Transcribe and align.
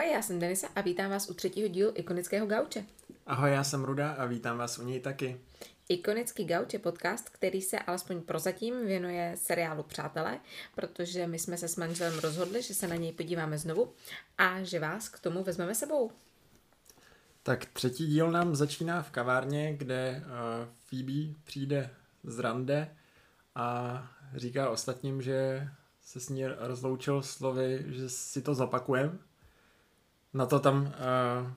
Ahoj, 0.00 0.12
já 0.12 0.22
jsem 0.22 0.38
Denisa 0.38 0.68
a 0.76 0.80
vítám 0.80 1.10
vás 1.10 1.30
u 1.30 1.34
třetího 1.34 1.68
dílu 1.68 1.92
Ikonického 1.94 2.46
gauče. 2.46 2.84
Ahoj, 3.26 3.50
já 3.50 3.64
jsem 3.64 3.84
Ruda 3.84 4.12
a 4.12 4.26
vítám 4.26 4.58
vás 4.58 4.78
u 4.78 4.82
něj 4.82 5.00
taky. 5.00 5.40
Ikonický 5.88 6.44
gauč 6.44 6.72
je 6.72 6.78
podcast, 6.78 7.28
který 7.28 7.62
se 7.62 7.78
alespoň 7.78 8.22
prozatím 8.22 8.86
věnuje 8.86 9.32
seriálu 9.36 9.82
Přátelé, 9.82 10.40
protože 10.74 11.26
my 11.26 11.38
jsme 11.38 11.56
se 11.56 11.68
s 11.68 11.76
manželem 11.76 12.18
rozhodli, 12.18 12.62
že 12.62 12.74
se 12.74 12.88
na 12.88 12.96
něj 12.96 13.12
podíváme 13.12 13.58
znovu 13.58 13.92
a 14.38 14.62
že 14.62 14.80
vás 14.80 15.08
k 15.08 15.18
tomu 15.18 15.44
vezmeme 15.44 15.74
sebou. 15.74 16.10
Tak 17.42 17.64
třetí 17.64 18.06
díl 18.06 18.30
nám 18.30 18.56
začíná 18.56 19.02
v 19.02 19.10
kavárně, 19.10 19.76
kde 19.76 20.22
uh, 20.24 20.68
Phoebe 20.84 21.34
přijde 21.44 21.90
z 22.24 22.38
rande 22.38 22.96
a 23.54 24.10
říká 24.34 24.70
ostatním, 24.70 25.22
že 25.22 25.68
se 26.02 26.20
s 26.20 26.28
ní 26.28 26.46
rozloučil 26.46 27.22
slovy, 27.22 27.84
že 27.88 28.08
si 28.08 28.42
to 28.42 28.54
zapakujeme. 28.54 29.29
Na 30.34 30.46
to 30.46 30.60
tam 30.60 30.82
uh, 30.82 31.50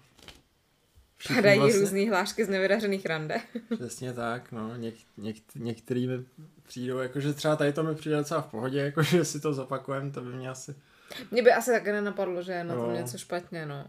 Padají 1.35 1.59
vlastně... 1.59 1.81
různý 1.81 2.09
hlášky 2.09 2.45
z 2.45 2.49
nevydařených 2.49 3.05
rande. 3.05 3.41
Přesně 3.75 4.13
tak, 4.13 4.51
no. 4.51 4.75
Něk, 4.75 4.95
něk, 5.17 5.35
některý 5.55 6.07
mi 6.07 6.25
přijdou, 6.63 6.97
jakože 6.97 7.33
třeba 7.33 7.55
tady 7.55 7.73
to 7.73 7.83
mi 7.83 7.95
přijde 7.95 8.17
docela 8.17 8.41
v 8.41 8.51
pohodě, 8.51 8.79
jakože 8.79 9.25
si 9.25 9.39
to 9.39 9.53
zopakujem, 9.53 10.11
to 10.11 10.21
by 10.21 10.33
mě 10.33 10.49
asi... 10.49 10.75
Mě 11.31 11.41
by 11.41 11.51
asi 11.51 11.71
také 11.71 11.91
nenapadlo, 11.91 12.41
že 12.41 12.51
je 12.51 12.63
na 12.63 12.75
tom 12.75 12.89
no. 12.89 12.95
něco 12.95 13.17
špatně, 13.17 13.65
no. 13.65 13.87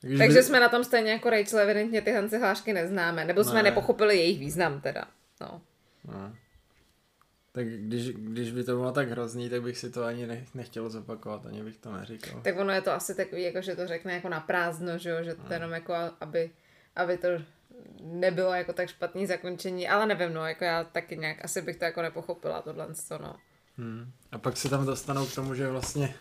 Když 0.00 0.18
Takže 0.18 0.38
by... 0.38 0.42
jsme 0.42 0.60
na 0.60 0.68
tom 0.68 0.84
stejně 0.84 1.12
jako 1.12 1.30
Rachel, 1.30 1.58
evidentně 1.58 2.02
tyhle 2.02 2.38
hlášky 2.38 2.72
neznáme, 2.72 3.24
nebo 3.24 3.44
jsme 3.44 3.54
ne. 3.54 3.62
nepochopili 3.62 4.16
jejich 4.16 4.38
význam 4.38 4.80
teda, 4.80 5.04
no. 5.40 5.60
no. 6.04 6.32
Tak 7.60 7.68
když, 7.68 8.08
když 8.08 8.52
by 8.52 8.64
to 8.64 8.76
bylo 8.76 8.92
tak 8.92 9.08
hrozný, 9.08 9.50
tak 9.50 9.62
bych 9.62 9.78
si 9.78 9.90
to 9.90 10.04
ani 10.04 10.26
ne, 10.26 10.44
nechtěl 10.54 10.90
zopakovat, 10.90 11.46
ani 11.46 11.62
bych 11.62 11.76
to 11.76 11.92
neříkal. 11.92 12.40
Tak 12.40 12.58
ono 12.58 12.72
je 12.72 12.80
to 12.80 12.92
asi 12.92 13.14
takový, 13.14 13.42
jako 13.42 13.60
že 13.60 13.76
to 13.76 13.86
řekne 13.86 14.14
jako 14.14 14.28
na 14.28 14.40
prázdno, 14.40 14.98
že, 14.98 15.10
jo? 15.10 15.16
že 15.22 15.34
to 15.34 15.42
no. 15.48 15.54
jenom 15.54 15.72
jako, 15.72 15.94
aby, 16.20 16.50
aby 16.96 17.18
to 17.18 17.28
nebylo 18.02 18.54
jako 18.54 18.72
tak 18.72 18.88
špatný 18.88 19.26
zakončení, 19.26 19.88
ale 19.88 20.06
nevím, 20.06 20.34
no, 20.34 20.46
jako 20.46 20.64
já 20.64 20.84
taky 20.84 21.16
nějak, 21.16 21.44
asi 21.44 21.62
bych 21.62 21.76
to 21.76 21.84
jako 21.84 22.02
nepochopila, 22.02 22.62
tohle, 22.62 22.86
no. 23.20 23.36
Hmm. 23.78 24.12
A 24.32 24.38
pak 24.38 24.56
se 24.56 24.68
tam 24.68 24.86
dostanou 24.86 25.26
k 25.26 25.34
tomu, 25.34 25.54
že 25.54 25.68
vlastně 25.68 26.14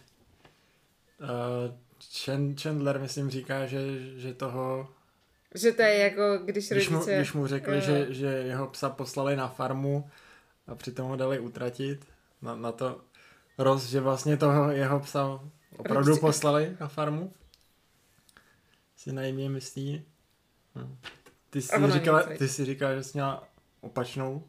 uh, 1.21 2.55
Chandler, 2.61 2.99
myslím, 2.99 3.29
říká, 3.29 3.65
že, 3.65 3.79
že 4.19 4.33
toho 4.33 4.89
že 5.55 5.71
to 5.71 5.81
je 5.81 5.97
jako, 5.97 6.37
když 6.45 6.69
když 6.69 6.89
rodiče... 6.89 7.11
Mu, 7.11 7.17
když 7.17 7.33
mu 7.33 7.47
řekli, 7.47 7.81
že, 7.81 8.07
že 8.09 8.27
jeho 8.27 8.67
psa 8.67 8.89
poslali 8.89 9.35
na 9.35 9.47
farmu 9.47 10.09
a 10.69 10.75
přitom 10.75 11.07
ho 11.07 11.15
dali 11.15 11.39
utratit 11.39 12.05
na, 12.41 12.55
na 12.55 12.71
to 12.71 13.01
roz, 13.57 13.85
že 13.85 13.99
vlastně 13.99 14.37
toho 14.37 14.71
jeho 14.71 14.99
psa 14.99 15.39
opravdu 15.77 16.07
Rodiče. 16.09 16.21
poslali 16.21 16.77
na 16.79 16.87
farmu. 16.87 17.33
Si 18.95 19.11
najmě 19.11 19.49
myslí. 19.49 20.05
Hm. 20.75 20.97
Ty 21.49 21.61
jsi, 21.61 21.91
říkala, 21.91 22.23
ty 22.23 22.47
jsi 22.47 22.65
říkala, 22.65 22.95
že 22.95 23.03
jsi 23.03 23.11
měla 23.13 23.47
opačnou 23.81 24.47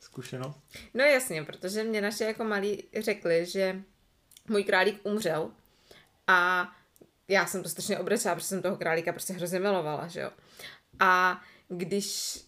zkušenost? 0.00 0.60
No 0.94 1.04
jasně, 1.04 1.44
protože 1.44 1.84
mě 1.84 2.00
naše 2.00 2.24
jako 2.24 2.44
malí 2.44 2.84
řekli, 3.00 3.46
že 3.46 3.82
můj 4.48 4.64
králík 4.64 5.00
umřel 5.02 5.50
a 6.26 6.68
já 7.28 7.46
jsem 7.46 7.62
to 7.62 7.68
strašně 7.68 7.98
obrečela, 7.98 8.34
protože 8.34 8.46
jsem 8.46 8.62
toho 8.62 8.76
králíka 8.76 9.12
prostě 9.12 9.32
hrozně 9.32 9.58
milovala, 9.58 10.08
že 10.08 10.20
jo. 10.20 10.30
A 11.00 11.40
když 11.68 12.38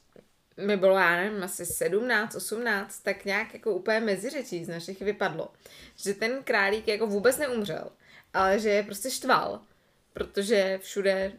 mi 0.56 0.76
bylo, 0.76 0.96
já 0.96 1.16
nevím, 1.16 1.44
asi 1.44 1.66
17, 1.66 2.34
18, 2.34 2.98
tak 2.98 3.24
nějak 3.24 3.54
jako 3.54 3.70
úplně 3.70 4.00
mezi 4.00 4.30
řečí 4.30 4.64
z 4.64 4.68
našich 4.68 5.00
vypadlo, 5.00 5.52
že 5.96 6.14
ten 6.14 6.42
králík 6.44 6.88
jako 6.88 7.06
vůbec 7.06 7.38
neumřel, 7.38 7.90
ale 8.34 8.58
že 8.58 8.68
je 8.68 8.82
prostě 8.82 9.10
štval, 9.10 9.60
protože 10.12 10.78
všude, 10.82 11.32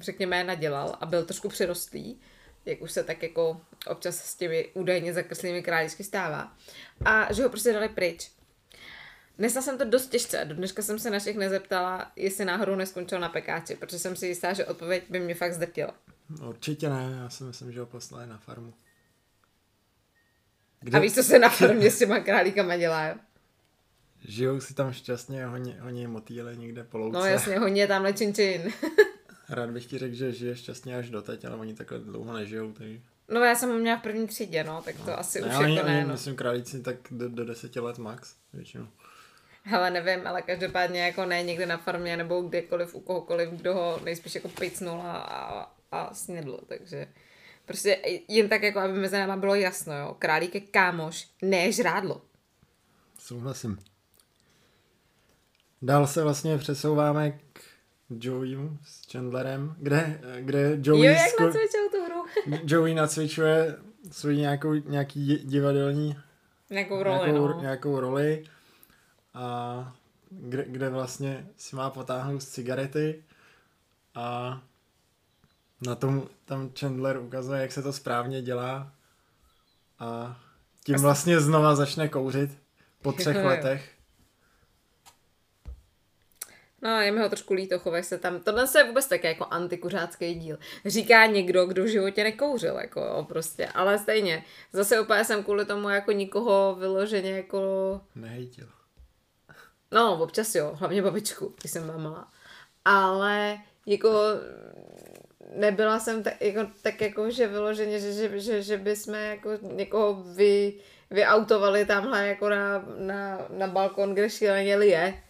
řekněme, 0.00 0.44
nadělal 0.44 0.96
a 1.00 1.06
byl 1.06 1.24
trošku 1.24 1.48
přirostlý, 1.48 2.20
jak 2.64 2.82
už 2.82 2.92
se 2.92 3.04
tak 3.04 3.22
jako 3.22 3.60
občas 3.86 4.16
s 4.16 4.34
těmi 4.34 4.70
údajně 4.74 5.12
zakreslými 5.12 5.62
králíčky 5.62 6.04
stává. 6.04 6.56
A 7.04 7.32
že 7.32 7.42
ho 7.42 7.48
prostě 7.48 7.72
dali 7.72 7.88
pryč. 7.88 8.30
Nesla 9.38 9.62
jsem 9.62 9.78
to 9.78 9.84
dost 9.84 10.06
těžce. 10.06 10.44
Do 10.44 10.54
dneška 10.54 10.82
jsem 10.82 10.98
se 10.98 11.10
našich 11.10 11.36
nezeptala, 11.36 12.12
jestli 12.16 12.44
náhodou 12.44 12.74
neskončil 12.74 13.20
na 13.20 13.28
pekáči, 13.28 13.74
protože 13.74 13.98
jsem 13.98 14.16
si 14.16 14.26
jistá, 14.26 14.52
že 14.52 14.66
odpověď 14.66 15.04
by 15.08 15.20
mě 15.20 15.34
fakt 15.34 15.52
zdrtila. 15.54 15.94
Určitě 16.48 16.88
ne, 16.88 17.18
já 17.22 17.30
si 17.30 17.44
myslím, 17.44 17.72
že 17.72 17.80
ho 17.80 17.86
poslali 17.86 18.26
na 18.26 18.38
farmu. 18.38 18.74
Kde? 20.80 20.98
A 20.98 21.00
víš, 21.00 21.14
co 21.14 21.22
se 21.22 21.38
na 21.38 21.48
farmě 21.48 21.90
s 21.90 21.98
těma 21.98 22.20
králíkama 22.20 22.76
dělá, 22.76 23.06
jo? 23.06 23.14
Žijou 24.24 24.60
si 24.60 24.74
tam 24.74 24.92
šťastně, 24.92 25.46
honí, 25.46 25.76
honí 25.80 26.06
motýle 26.06 26.56
někde 26.56 26.84
po 26.84 26.98
louce. 26.98 27.18
No 27.18 27.24
jasně, 27.24 27.58
honí 27.58 27.78
je 27.78 27.86
tamhle 27.86 28.12
čin. 28.12 28.72
Rád 29.48 29.70
bych 29.70 29.86
ti 29.86 29.98
řekl, 29.98 30.14
že 30.14 30.32
žije 30.32 30.56
šťastně 30.56 30.96
až 30.96 31.10
doteď, 31.10 31.44
ale 31.44 31.56
oni 31.56 31.74
takhle 31.74 31.98
dlouho 31.98 32.32
nežijou, 32.32 32.72
takže... 32.72 33.00
No 33.28 33.40
já 33.40 33.54
jsem 33.54 33.70
ho 33.70 33.78
měla 33.78 33.98
v 33.98 34.02
první 34.02 34.26
třídě, 34.26 34.64
no, 34.64 34.82
tak 34.82 34.96
to 34.96 35.10
no. 35.10 35.18
asi 35.18 35.40
ne, 35.40 35.46
už 35.48 35.54
oni, 35.56 35.76
jako 35.76 35.88
ne, 35.88 36.04
no. 36.04 36.12
myslím 36.12 36.36
králíci 36.36 36.82
tak 36.82 36.96
do, 37.10 37.28
do 37.28 37.44
deseti 37.44 37.80
let 37.80 37.98
max, 37.98 38.34
většinou. 38.52 38.88
Hele, 39.62 39.90
nevím, 39.90 40.26
ale 40.26 40.42
každopádně 40.42 41.02
jako 41.02 41.24
ne 41.24 41.42
někde 41.42 41.66
na 41.66 41.76
farmě 41.76 42.16
nebo 42.16 42.42
kdekoliv 42.42 42.94
u 42.94 43.00
kohokoliv, 43.00 43.48
kdo 43.48 43.74
ho 43.74 44.00
nejspíš 44.04 44.34
jako 44.34 44.48
picnul 44.48 45.00
a, 45.02 45.77
a, 45.92 46.00
a 46.00 46.14
snědl, 46.14 46.60
takže 46.66 47.06
prostě 47.64 47.98
jen 48.28 48.48
tak 48.48 48.62
jako, 48.62 48.78
aby 48.78 48.92
mezi 48.92 49.16
náma 49.16 49.36
bylo 49.36 49.54
jasno, 49.54 49.98
jo, 49.98 50.16
králík 50.18 50.54
je 50.54 50.60
kámoš, 50.60 51.28
ne 51.42 51.72
žrádlo. 51.72 52.22
Souhlasím. 53.18 53.78
Dál 55.82 56.06
se 56.06 56.22
vlastně 56.22 56.58
přesouváme 56.58 57.30
k 57.52 57.60
Joeyu 58.10 58.78
s 58.84 59.12
Chandlerem, 59.12 59.76
kde, 59.78 60.20
kde 60.40 60.78
Joey... 60.82 61.06
Jo, 61.06 61.12
jak 61.12 61.30
sku... 61.30 61.44
tu 61.92 62.04
hru. 62.04 62.24
Joey 62.64 62.94
nacvičuje 62.94 63.76
svůj 64.10 64.36
nějakou, 64.36 64.74
nějaký 64.74 65.36
divadelní 65.44 66.16
nějakou 66.70 67.02
roli, 67.02 67.30
nějakou, 67.30 67.48
no. 67.48 67.60
nějakou 67.60 68.00
roli 68.00 68.44
a 69.34 69.96
kde, 70.30 70.64
kde 70.68 70.90
vlastně 70.90 71.46
si 71.56 71.76
má 71.76 71.90
potáhnout 71.90 72.42
cigarety 72.42 73.24
a 74.14 74.60
na 75.86 75.94
tom 75.94 76.28
tam 76.44 76.70
Chandler 76.78 77.18
ukazuje, 77.18 77.62
jak 77.62 77.72
se 77.72 77.82
to 77.82 77.92
správně 77.92 78.42
dělá 78.42 78.92
a 79.98 80.40
tím 80.84 80.96
vlastně 80.96 81.40
znova 81.40 81.74
začne 81.74 82.08
kouřit 82.08 82.50
po 83.02 83.12
třech 83.12 83.44
letech. 83.44 83.94
No, 86.82 87.00
je 87.00 87.12
mi 87.12 87.20
ho 87.20 87.28
trošku 87.28 87.54
líto, 87.54 87.78
chovej 87.78 88.02
se 88.02 88.18
tam. 88.18 88.40
Tohle 88.40 88.66
je 88.78 88.84
vůbec 88.84 89.06
také 89.06 89.28
jako 89.28 89.46
antikuřácký 89.50 90.34
díl. 90.34 90.58
Říká 90.86 91.26
někdo, 91.26 91.66
kdo 91.66 91.84
v 91.84 91.86
životě 91.86 92.24
nekouřil, 92.24 92.74
jako 92.74 93.00
jo, 93.00 93.24
prostě. 93.28 93.66
Ale 93.66 93.98
stejně, 93.98 94.44
zase 94.72 95.00
úplně 95.00 95.24
jsem 95.24 95.44
kvůli 95.44 95.64
tomu 95.64 95.88
jako 95.88 96.12
nikoho 96.12 96.76
vyloženě 96.78 97.30
jako... 97.30 98.00
Nehejtil. 98.14 98.68
No, 99.90 100.22
občas 100.22 100.54
jo, 100.54 100.72
hlavně 100.74 101.02
babičku, 101.02 101.54
když 101.60 101.72
jsem 101.72 101.86
byla 101.86 101.98
malá. 101.98 102.32
Ale 102.84 103.58
jako 103.86 104.10
nebyla 105.54 106.00
jsem 106.00 106.22
tak 106.22 106.42
jako, 106.42 106.70
tak 106.82 107.00
jako 107.00 107.30
že 107.30 107.46
vyloženě, 107.46 108.00
že, 108.00 108.12
že, 108.12 108.40
že, 108.40 108.62
že 108.62 108.76
bychom 108.76 109.14
jako 109.14 109.50
někoho 109.62 110.22
vy, 110.22 110.74
vyautovali 111.10 111.86
tamhle 111.86 112.28
jako 112.28 112.48
na, 112.48 112.84
na, 112.98 113.46
na 113.48 113.66
balkon, 113.66 114.14
kde 114.14 114.30
šíleně 114.30 114.72
je. 114.72 115.22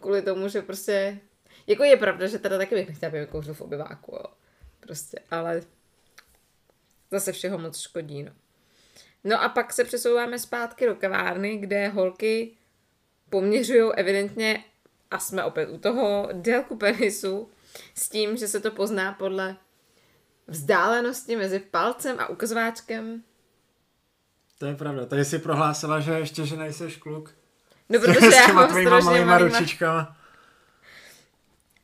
Kvůli 0.00 0.22
tomu, 0.22 0.48
že 0.48 0.62
prostě 0.62 1.18
jako 1.66 1.84
je 1.84 1.96
pravda, 1.96 2.26
že 2.26 2.38
teda 2.38 2.58
taky 2.58 2.74
bych 2.74 2.88
nechtěla 2.88 3.12
být 3.12 3.30
kouřil 3.30 3.54
v 3.54 3.60
obyváku, 3.60 4.14
jo. 4.14 4.24
Prostě, 4.80 5.18
ale 5.30 5.62
zase 7.10 7.32
všeho 7.32 7.58
moc 7.58 7.78
škodí, 7.78 8.22
no. 8.22 8.32
No 9.24 9.42
a 9.42 9.48
pak 9.48 9.72
se 9.72 9.84
přesouváme 9.84 10.38
zpátky 10.38 10.86
do 10.86 10.94
kavárny, 10.94 11.56
kde 11.56 11.88
holky 11.88 12.56
poměřují 13.30 13.92
evidentně, 13.96 14.64
a 15.10 15.18
jsme 15.18 15.44
opět 15.44 15.68
u 15.68 15.78
toho, 15.78 16.28
délku 16.32 16.76
penisu 16.76 17.50
s 17.94 18.08
tím, 18.08 18.36
že 18.36 18.48
se 18.48 18.60
to 18.60 18.70
pozná 18.70 19.12
podle 19.12 19.56
vzdálenosti 20.46 21.36
mezi 21.36 21.58
palcem 21.58 22.20
a 22.20 22.28
ukazováčkem. 22.28 23.22
To 24.58 24.66
je 24.66 24.74
pravda. 24.74 25.06
Tady 25.06 25.24
si 25.24 25.38
prohlásila, 25.38 26.00
že 26.00 26.12
ještě, 26.12 26.46
že 26.46 26.56
nejseš 26.56 26.96
kluk. 26.96 27.34
No, 27.88 27.98
protože 28.04 28.36
já 28.36 28.52
mám 28.52 28.70
strašně 28.70 29.04
malýma 29.04 29.38
ručičkama. 29.38 30.16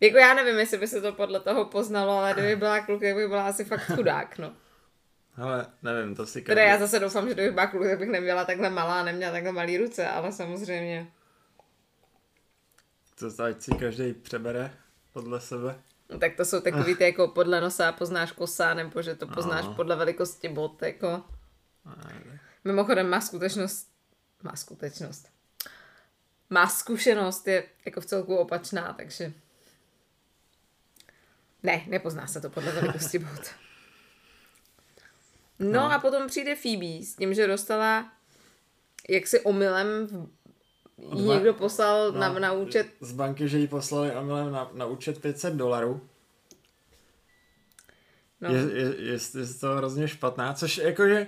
Jako 0.00 0.18
já 0.18 0.34
nevím, 0.34 0.58
jestli 0.58 0.78
by 0.78 0.86
se 0.86 1.00
to 1.00 1.12
podle 1.12 1.40
toho 1.40 1.64
poznalo, 1.64 2.12
ale 2.12 2.32
kdyby 2.32 2.56
byla 2.56 2.80
kluk, 2.80 3.02
tak 3.02 3.14
by 3.14 3.28
byla 3.28 3.46
asi 3.46 3.64
fakt 3.64 3.92
chudák, 3.94 4.38
no. 4.38 4.52
Ale 5.36 5.66
nevím, 5.82 6.14
to 6.14 6.26
si 6.26 6.42
každý... 6.42 6.46
Teda 6.46 6.62
já 6.62 6.78
zase 6.78 6.98
doufám, 6.98 7.28
že 7.28 7.34
kdybych 7.34 7.52
byla 7.52 7.66
kluk, 7.66 7.84
tak 7.84 7.98
bych 7.98 8.08
neměla 8.08 8.44
takhle 8.44 8.70
malá, 8.70 9.02
neměla 9.02 9.32
takhle 9.32 9.52
malý 9.52 9.78
ruce, 9.78 10.08
ale 10.08 10.32
samozřejmě. 10.32 11.12
To 13.18 13.44
ať 13.44 13.62
si 13.62 13.70
každý 13.70 14.12
přebere 14.12 14.70
podle 15.16 15.40
sebe. 15.40 15.80
No, 16.10 16.18
tak 16.18 16.36
to 16.36 16.44
jsou 16.44 16.60
takový 16.60 16.94
ty 16.94 17.04
jako 17.04 17.28
podle 17.28 17.60
nosa 17.60 17.92
poznáš 17.92 18.32
kosa, 18.32 18.74
nebo 18.74 19.02
že 19.02 19.14
to 19.14 19.26
poznáš 19.26 19.64
no. 19.64 19.74
podle 19.74 19.96
velikosti 19.96 20.48
bot, 20.48 20.82
jako. 20.82 21.24
Mimochodem 22.64 23.10
má 23.10 23.20
skutečnost, 23.20 23.88
má 24.42 24.56
skutečnost. 24.56 25.28
Má 26.50 26.68
zkušenost, 26.68 27.48
je 27.48 27.64
jako 27.84 28.00
v 28.00 28.06
celku 28.06 28.36
opačná, 28.36 28.92
takže 28.92 29.32
Ne, 31.62 31.84
nepozná 31.86 32.26
se 32.26 32.40
to 32.40 32.50
podle 32.50 32.72
velikosti 32.72 33.18
bout. 33.18 33.46
No, 35.58 35.72
no 35.72 35.92
a 35.92 35.98
potom 35.98 36.26
přijde 36.26 36.56
Phoebe 36.56 37.02
s 37.02 37.16
tím, 37.16 37.34
že 37.34 37.46
dostala 37.46 38.12
jaksi 39.08 39.40
omylem 39.40 40.08
jí 40.98 41.28
někdo 41.28 41.54
poslal 41.54 42.12
no, 42.12 42.20
na, 42.20 42.32
na 42.32 42.52
účet. 42.52 42.86
Z 43.00 43.12
banky, 43.12 43.48
že 43.48 43.58
jí 43.58 43.68
poslali 43.68 44.16
omylem 44.16 44.52
na, 44.52 44.70
na 44.72 44.86
účet 44.86 45.20
500 45.20 45.54
dolarů. 45.54 46.00
No. 48.40 48.50
Je, 48.50 48.60
je, 48.60 48.94
je, 48.98 49.12
je 49.12 49.54
to 49.60 49.76
hrozně 49.76 50.08
špatná, 50.08 50.54
což 50.54 50.78
jakože 50.78 51.26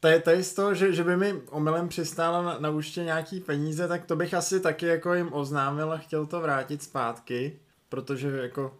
to 0.00 0.08
je, 0.08 0.20
to 0.20 0.30
je 0.30 0.42
z 0.42 0.54
toho, 0.54 0.74
že, 0.74 0.92
že 0.92 1.04
by 1.04 1.16
mi 1.16 1.32
omylem 1.50 1.88
přistálo 1.88 2.42
na, 2.42 2.58
na 2.58 2.70
účtě 2.70 3.04
nějaký 3.04 3.40
peníze, 3.40 3.88
tak 3.88 4.04
to 4.04 4.16
bych 4.16 4.34
asi 4.34 4.60
taky 4.60 4.86
jako 4.86 5.14
jim 5.14 5.32
oznámil 5.32 5.92
a 5.92 5.98
chtěl 5.98 6.26
to 6.26 6.40
vrátit 6.40 6.82
zpátky, 6.82 7.58
protože 7.88 8.28
jako 8.28 8.78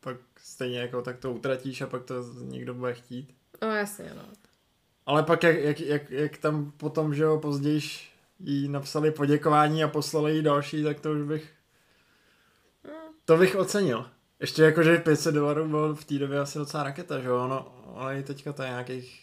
pak 0.00 0.16
stejně 0.38 0.78
jako 0.78 1.02
tak 1.02 1.18
to 1.18 1.32
utratíš 1.32 1.80
a 1.80 1.86
pak 1.86 2.04
to 2.04 2.14
někdo 2.40 2.74
bude 2.74 2.94
chtít. 2.94 3.34
No 3.62 3.68
jasně, 3.68 4.12
no. 4.16 4.22
Ale 5.06 5.22
pak 5.22 5.42
jak, 5.42 5.56
jak, 5.56 5.80
jak, 5.80 6.10
jak 6.10 6.38
tam 6.38 6.72
potom, 6.76 7.14
že 7.14 7.22
jo, 7.22 7.38
později 7.38 7.80
jí 8.44 8.68
napsali 8.68 9.10
poděkování 9.10 9.84
a 9.84 9.88
poslali 9.88 10.36
jí 10.36 10.42
další, 10.42 10.84
tak 10.84 11.00
to 11.00 11.12
už 11.12 11.22
bych 11.22 11.52
to 13.24 13.36
bych 13.36 13.56
ocenil. 13.56 14.06
Ještě 14.40 14.62
jako, 14.62 14.82
že 14.82 14.96
500 14.96 15.34
dolarů 15.34 15.68
bylo 15.68 15.94
v 15.94 16.04
té 16.04 16.14
době 16.14 16.40
asi 16.40 16.58
docela 16.58 16.82
raketa, 16.82 17.20
že 17.20 17.28
jo, 17.28 17.44
ono, 17.44 17.84
ale 17.96 18.22
teďka 18.22 18.52
to 18.52 18.62
je 18.62 18.68
nějakých 18.68 19.22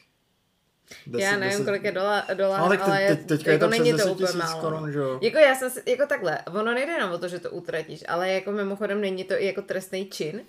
10, 1.07 1.23
já 1.23 1.31
nevím, 1.31 1.49
10... 1.49 1.65
kolik 1.65 1.83
je 1.83 1.91
dolar, 1.91 2.23
dolar 2.33 2.59
no, 2.59 2.69
tak 2.69 2.81
ale 2.81 3.07
teď, 3.07 3.27
teďka 3.27 3.51
jako 3.51 3.65
je 3.65 3.69
to 3.69 3.83
není 3.83 3.93
to 3.93 4.11
úplně 4.11 4.37
málo. 4.37 4.61
Korun, 4.61 4.91
že 4.91 4.99
jo? 4.99 5.19
Jako 5.21 5.37
já 5.37 5.55
jsem 5.55 5.69
si, 5.69 5.83
jako 5.85 6.05
takhle, 6.05 6.39
ono 6.47 6.73
nejde 6.73 6.91
jenom 6.91 7.11
o 7.11 7.17
to, 7.17 7.27
že 7.27 7.39
to 7.39 7.51
utratíš, 7.51 8.03
ale 8.07 8.29
jako 8.29 8.51
mimochodem 8.51 9.01
není 9.01 9.23
to 9.23 9.33
i 9.33 9.45
jako 9.45 9.61
trestný 9.61 10.05
čin, 10.05 10.41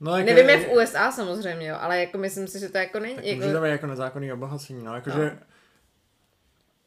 No, 0.00 0.16
jako 0.16 0.26
Nevím, 0.26 0.48
je 0.48 0.58
v 0.58 0.72
USA 0.72 1.12
samozřejmě, 1.12 1.68
jo, 1.68 1.76
ale 1.80 2.00
jako 2.00 2.18
myslím 2.18 2.48
si, 2.48 2.58
že 2.58 2.68
to 2.68 2.78
jako 2.78 3.00
není. 3.00 3.14
Tak 3.14 3.24
jako... 3.24 3.40
může 3.40 3.52
to 3.52 3.60
být 3.60 3.68
jako 3.68 3.86
nezákonný 3.86 4.32
obohacení, 4.32 4.84
no, 4.84 4.94
jakože... 4.94 5.24
No. 5.24 5.46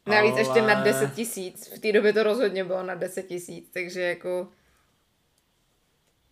Navíc 0.06 0.32
ale... 0.32 0.40
ještě 0.40 0.62
na 0.62 0.82
10 0.82 1.14
tisíc, 1.14 1.72
v 1.76 1.78
té 1.78 1.92
době 1.92 2.12
to 2.12 2.22
rozhodně 2.22 2.64
bylo 2.64 2.82
na 2.82 2.94
10 2.94 3.22
tisíc, 3.22 3.70
takže 3.72 4.00
jako... 4.00 4.48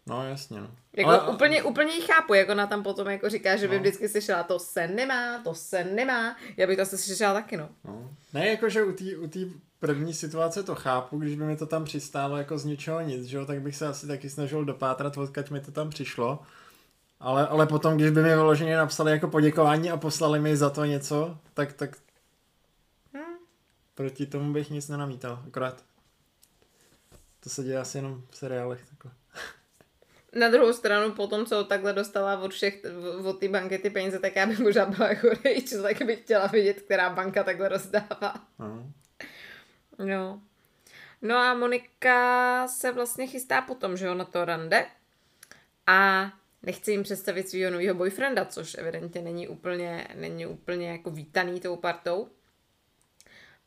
No 0.06 0.28
jasně, 0.28 0.60
no. 0.60 0.70
Jako 0.96 1.10
ale... 1.10 1.28
úplně, 1.28 1.62
úplně 1.62 1.94
jí 1.94 2.00
chápu, 2.00 2.34
jako 2.34 2.54
na 2.54 2.66
tam 2.66 2.82
potom 2.82 3.08
jako 3.08 3.28
říká, 3.28 3.56
že 3.56 3.68
by 3.68 3.74
no. 3.74 3.80
vždycky 3.80 4.08
slyšela, 4.08 4.42
to 4.42 4.58
se 4.58 4.88
nemá, 4.88 5.42
to 5.44 5.54
se 5.54 5.84
nemá, 5.84 6.36
já 6.56 6.66
bych 6.66 6.76
to 6.76 6.82
asi 6.82 6.98
slyšela 6.98 7.34
taky, 7.34 7.56
no. 7.56 7.68
no. 7.84 8.10
Ne, 8.32 8.48
jakože 8.48 8.84
u 8.84 8.92
té 8.92 9.04
u 9.04 9.28
první 9.80 10.14
situace 10.14 10.62
to 10.62 10.74
chápu, 10.74 11.18
když 11.18 11.36
by 11.36 11.44
mi 11.44 11.56
to 11.56 11.66
tam 11.66 11.84
přistálo 11.84 12.36
jako 12.36 12.58
z 12.58 12.64
ničeho 12.64 13.00
nic, 13.00 13.24
že 13.24 13.36
jo, 13.36 13.46
tak 13.46 13.62
bych 13.62 13.76
se 13.76 13.86
asi 13.86 14.06
taky 14.06 14.30
snažil 14.30 14.64
dopátrat, 14.64 15.16
odkud 15.16 15.50
mi 15.50 15.60
to 15.60 15.72
tam 15.72 15.90
přišlo. 15.90 16.38
Ale, 17.20 17.46
ale 17.46 17.66
potom, 17.66 17.96
když 17.96 18.10
by 18.10 18.22
mi 18.22 18.28
vyloženě 18.28 18.76
napsali 18.76 19.10
jako 19.10 19.28
poděkování 19.28 19.90
a 19.90 19.96
poslali 19.96 20.40
mi 20.40 20.56
za 20.56 20.70
to 20.70 20.84
něco, 20.84 21.38
tak, 21.54 21.72
tak. 21.72 21.96
Proti 23.98 24.26
tomu 24.26 24.52
bych 24.52 24.70
nic 24.70 24.88
nenamítal, 24.88 25.42
akorát 25.46 25.84
to 27.40 27.50
se 27.50 27.62
děje 27.62 27.78
asi 27.78 27.98
jenom 27.98 28.22
v 28.30 28.36
seriálech 28.36 28.80
takhle. 28.88 29.12
Na 30.34 30.48
druhou 30.48 30.72
stranu, 30.72 31.12
potom, 31.12 31.46
co 31.46 31.64
takhle 31.64 31.92
dostala 31.92 32.38
od 32.38 32.52
všech, 32.52 32.82
od 33.24 33.40
té 33.40 33.48
banky 33.48 33.78
ty 33.78 33.90
peníze, 33.90 34.18
tak 34.18 34.36
já 34.36 34.46
bych 34.46 34.58
možná 34.58 34.86
byla 34.86 35.08
jako 35.08 35.28
rejč, 35.44 35.70
tak 35.82 36.02
bych 36.02 36.20
chtěla 36.20 36.46
vidět, 36.46 36.82
která 36.82 37.10
banka 37.10 37.44
takhle 37.44 37.68
rozdává. 37.68 38.34
Uh-huh. 38.60 38.92
No. 39.98 40.42
No 41.22 41.36
a 41.36 41.54
Monika 41.54 42.68
se 42.68 42.92
vlastně 42.92 43.26
chystá 43.26 43.62
potom, 43.62 43.96
že 43.96 44.06
jo, 44.06 44.14
na 44.14 44.24
to 44.24 44.44
rande. 44.44 44.86
A 45.86 46.30
nechce 46.62 46.90
jim 46.90 47.02
představit 47.02 47.48
svého 47.48 47.70
nového 47.70 47.94
boyfrienda, 47.94 48.44
což 48.44 48.76
evidentně 48.78 49.22
není 49.22 49.48
úplně, 49.48 50.08
není 50.14 50.46
úplně 50.46 50.90
jako 50.90 51.10
vítaný 51.10 51.60
tou 51.60 51.76
partou. 51.76 52.28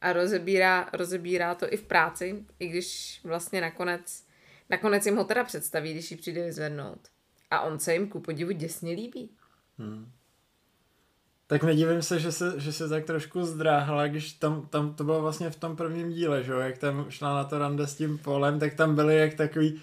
A 0.02 0.14
rozebírá, 0.14 0.90
rozebírá 0.94 1.56
to 1.56 1.74
i 1.74 1.78
v 1.78 1.84
práci, 1.84 2.46
i 2.60 2.68
když 2.68 3.22
vlastně 3.24 3.62
nakonec, 3.62 4.24
nakonec 4.70 5.06
jim 5.06 5.16
ho 5.16 5.24
teda 5.24 5.44
představí, 5.44 5.94
když 5.94 6.12
ji 6.12 6.18
přijde 6.18 6.46
vyzvednout. 6.46 7.00
A 7.52 7.62
on 7.62 7.80
se 7.80 7.94
jim 7.94 8.08
ku 8.08 8.20
podivu 8.20 8.52
děsně 8.52 8.94
líbí. 8.94 9.30
Hmm. 9.78 10.12
Tak 11.48 11.64
nedivím 11.64 12.02
se, 12.02 12.20
že 12.20 12.32
se, 12.32 12.54
že 12.58 12.74
se 12.74 12.90
tak 12.90 13.06
trošku 13.06 13.46
zdráhala, 13.46 14.08
když 14.08 14.34
tam, 14.34 14.68
tam 14.68 14.94
to 14.94 15.04
bylo 15.04 15.22
vlastně 15.22 15.50
v 15.50 15.56
tom 15.56 15.76
prvním 15.76 16.10
díle, 16.10 16.44
že 16.44 16.52
jo, 16.52 16.60
jak 16.60 16.78
tam 16.78 17.06
šla 17.10 17.36
na 17.36 17.44
to 17.44 17.60
rande 17.60 17.88
s 17.88 17.96
tím 17.96 18.18
polem, 18.18 18.60
tak 18.60 18.74
tam 18.74 18.96
byly 18.96 19.18
jak 19.18 19.34
takový 19.34 19.82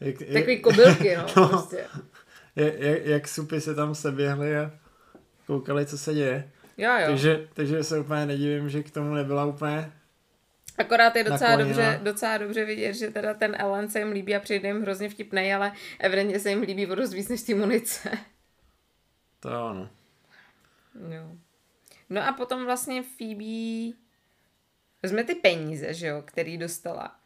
jak, 0.00 0.16
Takový 0.32 0.60
kobylky, 0.60 1.16
no, 1.16 1.26
no 1.36 1.48
prostě. 1.48 1.86
Jak, 2.56 2.74
jak, 2.78 3.06
jak 3.06 3.28
supy 3.28 3.60
se 3.60 3.74
tam 3.74 3.94
seběhly 3.94 4.56
a 4.56 4.70
koukali, 5.46 5.86
co 5.86 5.98
se 5.98 6.14
děje. 6.14 6.52
Jo, 6.78 6.90
jo. 6.90 7.06
Takže, 7.06 7.48
takže 7.54 7.84
se 7.84 7.98
úplně 7.98 8.26
nedivím, 8.26 8.68
že 8.68 8.82
k 8.82 8.90
tomu 8.90 9.14
nebyla 9.14 9.44
úplně 9.44 9.92
Akorát 10.78 11.16
je 11.16 11.24
docela 11.24 11.56
dobře, 11.56 12.00
docela 12.02 12.38
dobře 12.38 12.64
vidět, 12.64 12.94
že 12.94 13.10
teda 13.10 13.34
ten 13.34 13.56
Ellen 13.58 13.90
se 13.90 13.98
jim 13.98 14.12
líbí 14.12 14.36
a 14.36 14.40
přijde 14.40 14.68
jim 14.68 14.82
hrozně 14.82 15.08
vtipný, 15.08 15.54
ale 15.54 15.72
evidentně 15.98 16.40
se 16.40 16.50
jim 16.50 16.60
líbí 16.60 16.86
o 16.86 16.94
dost 16.94 17.12
víc 17.12 17.28
než 17.28 17.42
ty 17.42 17.54
munice. 17.54 18.10
To 19.40 19.66
ano. 19.66 19.90
Jo. 21.08 21.30
No 22.10 22.28
a 22.28 22.32
potom 22.32 22.64
vlastně 22.64 23.02
Phoebe 23.02 23.96
vezme 25.02 25.24
ty 25.24 25.34
peníze, 25.34 25.94
že 25.94 26.06
jo, 26.06 26.22
který 26.24 26.58
dostala 26.58 27.16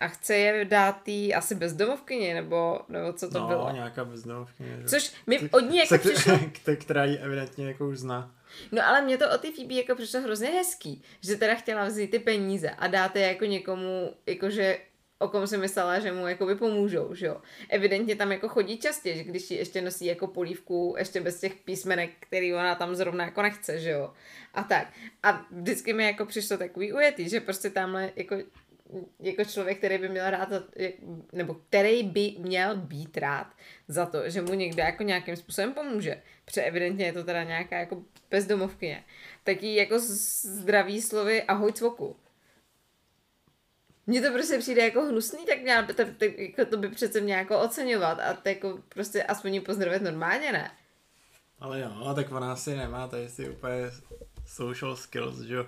a 0.00 0.08
chce 0.08 0.34
je 0.34 0.64
dát 0.64 1.02
tý 1.02 1.34
asi 1.34 1.54
bezdomovkyni, 1.54 2.34
nebo, 2.34 2.80
nebo 2.88 3.12
co 3.12 3.30
to 3.30 3.38
no, 3.38 3.48
bylo? 3.48 3.70
nějaká 3.72 4.04
bezdomovkyně. 4.04 4.82
Což 4.86 5.12
mi 5.26 5.50
od 5.50 5.60
ní 5.60 5.76
jako 5.76 5.98
přišlo... 5.98 6.38
která 6.76 7.04
ji 7.04 7.18
evidentně 7.18 7.68
jako 7.68 7.88
už 7.88 7.98
zná. 7.98 8.34
No 8.72 8.86
ale 8.86 9.02
mě 9.02 9.18
to 9.18 9.30
o 9.34 9.38
ty 9.38 9.52
Phoebe 9.52 9.74
jako 9.74 9.94
přišlo 9.94 10.20
hrozně 10.20 10.48
hezký, 10.48 11.02
že 11.20 11.36
teda 11.36 11.54
chtěla 11.54 11.84
vzít 11.84 12.10
ty 12.10 12.18
peníze 12.18 12.70
a 12.70 12.86
dát 12.86 13.16
je 13.16 13.22
jako 13.22 13.44
někomu, 13.44 14.14
jakože 14.26 14.78
o 15.20 15.28
kom 15.28 15.46
si 15.46 15.56
myslela, 15.56 15.98
že 15.98 16.12
mu 16.12 16.26
jako 16.26 16.56
pomůžou, 16.56 17.14
že 17.14 17.26
jo. 17.26 17.40
Evidentně 17.68 18.16
tam 18.16 18.32
jako 18.32 18.48
chodí 18.48 18.78
častěji, 18.78 19.24
když 19.24 19.50
ji 19.50 19.58
ještě 19.58 19.80
nosí 19.82 20.06
jako 20.06 20.26
polívku, 20.26 20.94
ještě 20.98 21.20
bez 21.20 21.40
těch 21.40 21.54
písmenek, 21.54 22.10
který 22.20 22.54
ona 22.54 22.74
tam 22.74 22.94
zrovna 22.94 23.24
jako 23.24 23.42
nechce, 23.42 23.78
že 23.78 23.90
jo. 23.90 24.12
A 24.54 24.62
tak. 24.62 24.92
A 25.22 25.46
vždycky 25.50 25.92
mi 25.92 26.04
jako 26.04 26.26
přišlo 26.26 26.56
takový 26.56 26.92
ujetý, 26.92 27.28
že 27.28 27.40
prostě 27.40 27.70
tamhle 27.70 28.12
jako 28.16 28.36
jako 29.20 29.44
člověk, 29.44 29.78
který 29.78 29.98
by 29.98 30.08
měl 30.08 30.30
rád, 30.30 30.48
nebo 31.32 31.54
který 31.54 32.02
by 32.02 32.34
měl 32.38 32.76
být 32.76 33.16
rád 33.16 33.46
za 33.88 34.06
to, 34.06 34.30
že 34.30 34.42
mu 34.42 34.54
někdo 34.54 34.82
jako 34.82 35.02
nějakým 35.02 35.36
způsobem 35.36 35.74
pomůže. 35.74 36.22
Protože 36.50 36.62
evidentně 36.62 37.06
je 37.06 37.12
to 37.12 37.24
teda 37.24 37.42
nějaká 37.42 37.78
jako 37.78 38.02
bezdomovkyně. 38.30 39.04
Tak 39.44 39.62
jí 39.62 39.74
jako 39.74 39.98
zdraví 39.98 41.02
slovy 41.02 41.42
ahoj 41.42 41.72
cvoku. 41.72 42.16
Mně 44.06 44.22
to 44.22 44.32
prostě 44.32 44.58
přijde 44.58 44.82
jako 44.82 45.02
hnusný, 45.02 45.46
tak, 45.46 45.62
měla, 45.62 45.82
to, 45.82 45.94
to, 45.94 46.24
jako 46.24 46.64
to 46.64 46.76
by 46.76 46.88
přece 46.88 47.20
měl 47.20 47.38
jako 47.38 47.60
oceňovat 47.60 48.20
a 48.20 48.34
to 48.34 48.48
jako 48.48 48.82
prostě 48.88 49.22
aspoň 49.22 49.60
pozdravit 49.60 50.02
normálně, 50.02 50.52
ne? 50.52 50.70
Ale 51.58 51.80
jo, 51.80 52.14
tak 52.14 52.32
ona 52.32 52.52
asi 52.52 52.76
nemá 52.76 53.08
tady 53.08 53.28
si 53.28 53.50
úplně 53.50 53.90
social 54.46 54.96
skills, 54.96 55.40
že 55.40 55.54
jo 55.54 55.66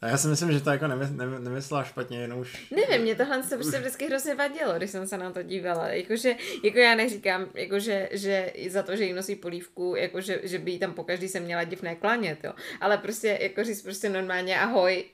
a 0.00 0.06
já 0.06 0.16
si 0.16 0.28
myslím, 0.28 0.52
že 0.52 0.60
to 0.60 0.70
jako 0.70 0.86
nemysl, 0.86 1.14
nemyslela 1.38 1.84
špatně, 1.84 2.20
jenom 2.20 2.38
už... 2.38 2.70
Nevím, 2.70 3.02
mě 3.02 3.14
tohle 3.14 3.42
se 3.42 3.56
prostě 3.56 3.78
vždycky 3.78 4.06
hrozně 4.06 4.34
vadilo, 4.34 4.74
když 4.76 4.90
jsem 4.90 5.06
se 5.06 5.18
na 5.18 5.32
to 5.32 5.42
dívala. 5.42 5.88
Jakože, 5.88 6.34
jako 6.64 6.78
já 6.78 6.94
neříkám, 6.94 7.46
jakože, 7.54 8.08
že 8.12 8.52
za 8.68 8.82
to, 8.82 8.96
že 8.96 9.04
jí 9.04 9.12
nosí 9.12 9.36
polívku, 9.36 9.94
jakože, 9.96 10.40
že 10.42 10.58
by 10.58 10.70
jí 10.70 10.78
tam 10.78 10.94
pokaždý 10.94 11.28
se 11.28 11.40
měla 11.40 11.64
divné 11.64 11.94
klanět, 11.94 12.44
jo. 12.44 12.52
Ale 12.80 12.98
prostě, 12.98 13.38
jako 13.40 13.64
říct 13.64 13.82
prostě 13.82 14.08
normálně 14.08 14.60
ahoj, 14.60 15.04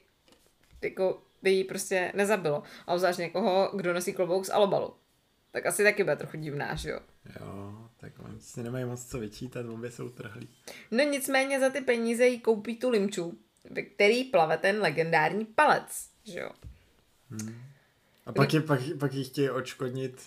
jako 0.83 1.23
by 1.43 1.51
jí 1.51 1.65
prostě 1.65 2.13
nezabilo. 2.15 2.63
A 2.87 2.93
obzvlášť 2.93 3.19
někoho, 3.19 3.71
kdo 3.75 3.95
nosí 3.95 4.13
klobouk 4.13 4.47
z 4.47 4.51
alobalu. 4.51 4.95
Tak 5.53 5.67
asi 5.67 5.83
taky 5.85 6.05
bude 6.05 6.17
trochu 6.17 6.37
divná, 6.37 6.75
že 6.75 6.91
jo? 6.91 7.01
Jo, 7.41 7.75
tak 7.97 8.13
oni 8.19 8.41
si 8.41 8.63
nemají 8.63 8.85
moc 8.85 9.05
co 9.05 9.19
vyčítat, 9.19 9.67
obě 9.67 9.91
jsou 9.91 10.09
trhlí. 10.09 10.49
No 10.91 11.05
nicméně 11.05 11.61
za 11.61 11.71
ty 11.71 11.81
peníze 11.81 12.27
jí 12.27 12.41
koupí 12.41 12.77
tu 12.77 12.91
limču, 12.91 13.39
ve 13.75 13.83
který 13.83 14.25
plave 14.25 14.57
ten 14.59 14.81
legendární 14.81 15.45
palec, 15.45 16.09
že 16.25 16.39
jo. 16.39 16.51
Hmm. 17.31 17.63
A 18.27 18.33
pak, 18.33 18.55
je, 18.55 18.61
pak, 18.61 18.81
pak 19.01 19.15
ji 19.15 19.25
chtějí 19.25 19.51
odškodnit 19.51 20.23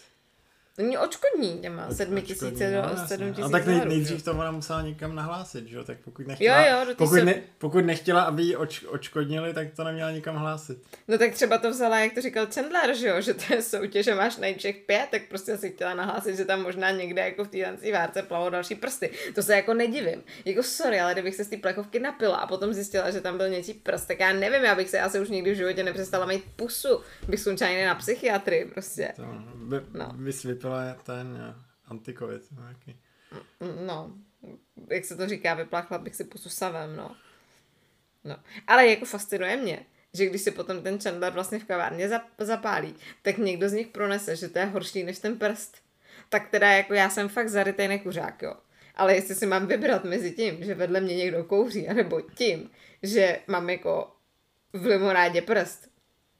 Oni 0.79 0.97
očkodní 0.97 1.59
těma 1.59 1.91
sedmi 1.91 2.21
tisíce 2.21 2.71
do 2.71 2.81
no, 2.81 3.07
sedm 3.07 3.33
tisíc 3.33 3.45
A 3.45 3.49
tak 3.49 3.65
nej, 3.65 3.81
nejdřív 3.85 4.23
to 4.23 4.31
ona 4.31 4.51
musela 4.51 4.81
někam 4.81 5.15
nahlásit, 5.15 5.67
že 5.67 5.75
jo? 5.75 5.83
Tak 5.83 5.97
pokud 6.05 6.27
nechtěla, 6.27 6.65
jo, 6.65 6.79
jo, 6.79 6.95
pokud, 6.97 7.15
se... 7.15 7.25
ne, 7.25 7.41
pokud 7.57 7.85
nechtěla, 7.85 8.21
aby 8.21 8.43
ji 8.43 8.55
oč, 8.55 8.85
očkodnili, 8.87 9.53
tak 9.53 9.67
to 9.75 9.83
neměla 9.83 10.11
nikam 10.11 10.35
hlásit. 10.35 10.77
No 11.07 11.17
tak 11.17 11.33
třeba 11.33 11.57
to 11.57 11.69
vzala, 11.69 11.99
jak 11.99 12.13
to 12.13 12.21
říkal 12.21 12.47
Chandler, 12.53 12.95
že 12.95 13.07
jo? 13.07 13.21
Že 13.21 13.33
to 13.33 13.53
je 13.53 13.61
soutěž, 13.61 14.05
že 14.05 14.15
máš 14.15 14.37
najít 14.37 14.57
všech 14.57 14.75
pět, 14.75 15.07
tak 15.11 15.21
prostě 15.29 15.57
si 15.57 15.69
chtěla 15.69 15.93
nahlásit, 15.93 16.37
že 16.37 16.45
tam 16.45 16.63
možná 16.63 16.91
někde 16.91 17.21
jako 17.21 17.43
v 17.43 17.47
té 17.47 17.91
várce 17.93 18.21
plavou 18.21 18.49
další 18.49 18.75
prsty. 18.75 19.11
To 19.35 19.43
se 19.43 19.55
jako 19.55 19.73
nedivím. 19.73 20.23
Jako 20.45 20.63
sorry, 20.63 20.99
ale 20.99 21.13
kdybych 21.13 21.35
se 21.35 21.43
z 21.43 21.47
té 21.47 21.57
plechovky 21.57 21.99
napila 21.99 22.37
a 22.37 22.47
potom 22.47 22.73
zjistila, 22.73 23.11
že 23.11 23.21
tam 23.21 23.37
byl 23.37 23.49
něčí 23.49 23.73
prst, 23.73 24.07
tak 24.07 24.19
já 24.19 24.33
nevím, 24.33 24.63
já 24.63 24.75
bych 24.75 24.89
se 24.89 24.99
asi 24.99 25.19
už 25.19 25.29
nikdy 25.29 25.51
v 25.51 25.55
životě 25.55 25.83
nepřestala 25.83 26.25
mít 26.25 26.43
pusu. 26.55 27.01
Bych 27.27 27.39
skončila 27.39 27.85
na 27.85 27.95
psychiatrii 27.95 28.65
prostě. 28.65 29.13
To, 29.15 29.23
by, 29.55 29.75
no. 29.93 30.13
bys 30.13 30.43
byla 30.67 30.93
ten 30.93 31.27
uh, 31.27 31.63
antikovid. 31.85 32.41
Nějaký. 32.51 32.99
No, 33.85 34.11
jak 34.89 35.05
se 35.05 35.15
to 35.15 35.27
říká, 35.27 35.53
vypláchla 35.53 35.97
bych 35.97 36.15
si 36.15 36.23
pusu 36.23 36.49
savem, 36.49 36.95
no. 36.95 37.15
No, 38.23 38.37
ale 38.67 38.87
jako 38.87 39.05
fascinuje 39.05 39.57
mě, 39.57 39.85
že 40.13 40.25
když 40.25 40.41
si 40.41 40.51
potom 40.51 40.83
ten 40.83 40.99
Chandler 40.99 41.33
vlastně 41.33 41.59
v 41.59 41.65
kavárně 41.65 42.09
zapálí, 42.39 42.95
tak 43.21 43.37
někdo 43.37 43.69
z 43.69 43.73
nich 43.73 43.87
pronese, 43.87 44.35
že 44.35 44.49
to 44.49 44.59
je 44.59 44.65
horší 44.65 45.03
než 45.03 45.19
ten 45.19 45.39
prst. 45.39 45.77
Tak 46.29 46.49
teda 46.49 46.71
jako 46.71 46.93
já 46.93 47.09
jsem 47.09 47.29
fakt 47.29 47.49
zarytej 47.49 47.87
nekuřák, 47.87 48.41
jo. 48.41 48.55
Ale 48.95 49.15
jestli 49.15 49.35
si 49.35 49.45
mám 49.45 49.67
vybrat 49.67 50.03
mezi 50.03 50.31
tím, 50.31 50.63
že 50.63 50.75
vedle 50.75 51.01
mě 51.01 51.15
někdo 51.15 51.43
kouří, 51.43 51.87
anebo 51.87 52.21
tím, 52.21 52.69
že 53.03 53.39
mám 53.47 53.69
jako 53.69 54.15
v 54.73 54.85
limonádě 54.85 55.41
prst, 55.41 55.89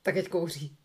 tak 0.02 0.18
ať 0.18 0.28
kouří. 0.28 0.77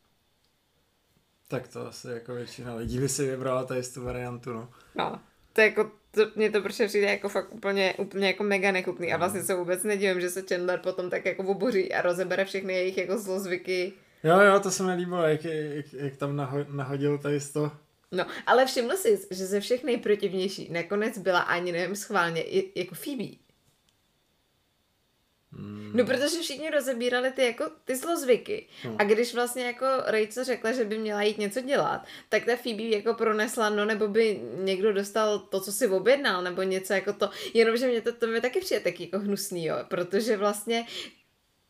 Tak 1.53 1.69
to 1.69 1.87
asi 1.87 2.09
jako 2.09 2.35
většina 2.35 2.75
lidí 2.75 2.99
by 2.99 3.09
si 3.09 3.27
vybrala 3.31 3.65
tady 3.65 3.83
tu 3.83 4.05
variantu, 4.05 4.53
no. 4.53 4.69
No, 4.95 5.21
to 5.53 5.61
je 5.61 5.67
jako, 5.67 5.91
to, 6.11 6.21
mě 6.37 6.51
to 6.51 6.61
prostě 6.63 6.87
přijde 6.87 7.07
jako 7.07 7.29
fakt 7.29 7.55
úplně, 7.55 7.95
úplně 7.99 8.27
jako 8.27 8.43
mega 8.45 8.73
nechutný 8.73 9.13
a 9.13 9.17
vlastně 9.17 9.43
se 9.43 9.55
vůbec 9.55 9.83
nedivím, 9.83 10.21
že 10.21 10.31
se 10.31 10.43
Chandler 10.43 10.79
potom 10.79 11.11
tak 11.11 11.25
jako 11.25 11.43
oboří 11.43 11.93
a 11.93 12.03
rozebere 12.03 12.45
všechny 12.45 12.73
jejich 12.73 12.99
jako 12.99 13.19
zlozvyky. 13.19 13.93
Jo, 14.25 14.41
jo, 14.41 14.61
to 14.61 14.71
se 14.71 14.83
mi 14.83 14.95
líbilo, 14.95 15.23
jak, 15.23 15.45
jak, 15.45 15.93
jak 15.93 16.17
tam 16.17 16.37
naho, 16.37 16.59
nahodil 16.69 17.19
tady 17.19 17.41
to. 17.41 17.73
No, 18.13 18.27
ale 18.47 18.67
všiml 18.67 18.97
jsi, 18.97 19.27
že 19.31 19.47
ze 19.47 19.61
všech 19.61 19.85
nejprotivnější 19.85 20.73
nakonec 20.73 21.19
byla 21.19 21.41
ani 21.41 21.73
nevím 21.73 21.97
schválně 21.97 22.45
jako 22.75 22.95
Phoebe. 22.95 23.37
No, 25.95 26.05
protože 26.05 26.41
všichni 26.43 26.71
rozebírali 26.71 27.31
ty 27.31 27.45
jako 27.45 27.65
ty 27.85 27.97
zlozvyky. 27.97 28.67
Hmm. 28.83 28.97
A 28.99 29.05
když 29.05 29.35
vlastně 29.35 29.65
jako 29.65 29.87
Rachel 30.07 30.45
řekla, 30.45 30.73
že 30.73 30.85
by 30.85 30.99
měla 30.99 31.23
jít 31.23 31.39
něco 31.39 31.61
dělat, 31.61 32.05
tak 32.29 32.45
ta 32.45 32.57
Phoebe 32.57 32.83
jako 32.83 33.15
pronesla, 33.15 33.69
no 33.71 33.85
nebo 33.85 34.09
by 34.09 34.41
někdo 34.57 34.93
dostal 34.93 35.39
to, 35.39 35.61
co 35.61 35.73
si 35.73 35.89
objednal, 35.89 36.43
nebo 36.43 36.63
něco 36.63 36.93
jako 36.93 37.13
to. 37.13 37.31
Jenomže 37.55 37.89
mě 37.89 38.01
to, 38.01 38.13
to 38.13 38.27
mě 38.27 38.41
taky 38.41 38.61
přijde 38.61 38.81
taky 38.81 39.05
jako 39.05 39.19
hnusný, 39.19 39.65
jo, 39.65 39.77
protože 39.89 40.37
vlastně 40.37 40.87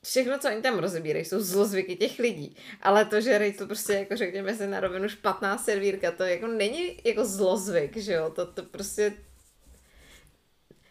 všechno, 0.05 0.39
co 0.39 0.49
oni 0.49 0.63
tam 0.63 0.79
rozebírají, 0.79 1.25
jsou 1.25 1.41
zlozvyky 1.41 1.97
těch 1.97 2.19
lidí. 2.19 2.57
Ale 2.83 3.05
to, 3.05 3.21
že 3.21 3.39
Rachel 3.39 3.67
prostě 3.67 3.93
jako 3.93 4.17
řekněme 4.17 4.55
si 4.55 4.67
na 4.67 4.81
rovinu 4.81 5.09
špatná 5.09 5.59
servírka, 5.59 6.11
to 6.11 6.23
jako 6.23 6.47
není 6.47 6.97
jako 7.05 7.25
zlozvyk, 7.25 7.97
že 7.97 8.13
jo, 8.13 8.31
to, 8.31 8.47
to 8.47 8.63
prostě 8.63 9.13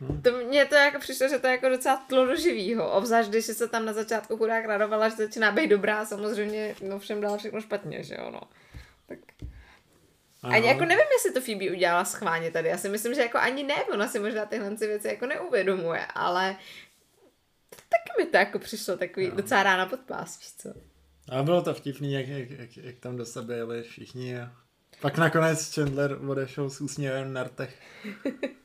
Hmm. 0.02 0.22
To 0.22 0.32
mně 0.32 0.66
to 0.66 0.76
jako 0.76 1.00
přišlo, 1.00 1.28
že 1.28 1.40
to 1.40 1.48
je 1.48 1.52
jako 1.52 1.70
docela 1.70 1.98
tlo 1.98 2.26
do 2.26 2.36
živýho. 2.36 2.92
Obzvlášť, 2.92 3.30
když 3.30 3.46
se 3.46 3.68
tam 3.68 3.86
na 3.86 3.94
začátku 3.94 4.38
chudák 4.38 4.66
radovala, 4.66 5.10
že 5.10 5.16
začíná 5.16 5.52
být 5.52 5.68
dobrá, 5.68 6.06
samozřejmě 6.06 6.76
no 6.84 7.00
všem 7.00 7.22
dala 7.22 7.38
všechno 7.38 7.62
špatně, 7.62 8.04
že 8.04 8.16
jo, 8.16 8.30
no. 8.32 8.42
Tak... 9.08 9.20
Ano. 10.44 10.56
Ani 10.56 10.68
jako 10.68 10.86
nevím, 10.86 11.06
jestli 11.14 11.34
to 11.34 11.42
Phoebe 11.42 11.72
udělala 11.72 12.06
schválně 12.06 12.52
tady. 12.52 12.70
Já 12.70 12.78
si 12.78 12.90
myslím, 12.90 13.14
že 13.14 13.22
jako 13.22 13.38
ani 13.38 13.64
ne, 13.64 13.76
ona 13.94 14.08
si 14.08 14.20
možná 14.20 14.46
tyhle 14.46 14.70
věci 14.70 15.08
jako 15.08 15.26
neuvědomuje, 15.26 16.06
ale 16.06 16.56
taky 17.70 18.24
mi 18.24 18.26
to 18.26 18.38
jako 18.38 18.60
přišlo 18.60 18.98
takový 18.98 19.28
no. 19.28 19.36
docela 19.36 19.64
rána 19.64 19.86
pod 19.86 20.00
pás, 20.00 20.40
víš 20.40 20.54
co. 20.58 20.74
A 21.30 21.44
bylo 21.44 21.62
to 21.62 21.74
vtipný, 21.74 22.14
jak, 22.14 22.28
jak, 22.28 22.50
jak, 22.50 22.78
jak 22.78 22.96
tam 23.00 23.18
do 23.18 23.26
sebe 23.26 23.56
jeli 23.56 23.84
všichni 23.84 24.40
a 24.40 24.52
pak 25.02 25.18
nakonec 25.18 25.76
Chandler 25.76 26.18
odešel 26.28 26.70
s 26.70 26.82
úsměvem 26.82 27.34
na 27.34 27.44
rtech. 27.44 27.82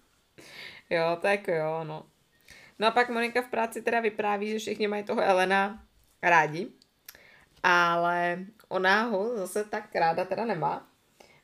Jo, 0.90 1.18
to 1.20 1.26
jako 1.26 1.50
jo, 1.50 1.84
no. 1.84 2.06
No 2.78 2.86
a 2.86 2.90
pak 2.90 3.08
Monika 3.08 3.42
v 3.42 3.50
práci 3.50 3.82
teda 3.82 4.00
vypráví, 4.00 4.50
že 4.50 4.58
všichni 4.58 4.88
mají 4.88 5.04
toho 5.04 5.22
Elena 5.22 5.84
rádi, 6.22 6.68
ale 7.62 8.46
ona 8.68 9.02
ho 9.02 9.36
zase 9.36 9.64
tak 9.64 9.94
ráda 9.94 10.24
teda 10.24 10.44
nemá. 10.44 10.88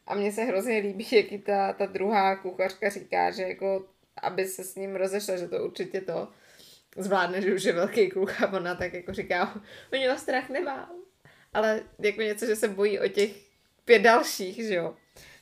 A 0.07 0.15
mně 0.15 0.33
se 0.33 0.45
hrozně 0.45 0.79
líbí, 0.79 1.07
jak 1.13 1.33
i 1.33 1.39
ta, 1.39 1.73
ta 1.73 1.87
druhá 1.87 2.37
kuchařka 2.37 2.91
říká, 2.91 3.31
že 3.31 3.43
jako, 3.43 3.87
aby 4.23 4.47
se 4.47 4.65
s 4.65 4.75
ním 4.75 4.97
rozešla, 4.97 5.37
že 5.37 5.49
to 5.49 5.65
určitě 5.65 6.01
to 6.01 6.29
zvládne, 6.97 7.43
že 7.43 7.55
už 7.55 7.65
je 7.65 7.73
velký 7.73 8.11
kluk 8.11 8.43
a 8.43 8.53
ona 8.53 8.75
tak 8.75 8.93
jako 8.93 9.13
říká, 9.13 9.61
o 9.93 9.97
něho 9.97 10.19
strach 10.19 10.49
nemá, 10.49 10.91
ale 11.53 11.83
jako 11.99 12.23
něco, 12.23 12.47
že 12.47 12.57
se 12.57 12.69
bojí 12.69 13.01
o 13.01 13.09
těch 13.09 13.31
pět 13.85 13.99
dalších, 13.99 14.57
že 14.57 14.75
jo. 14.75 14.97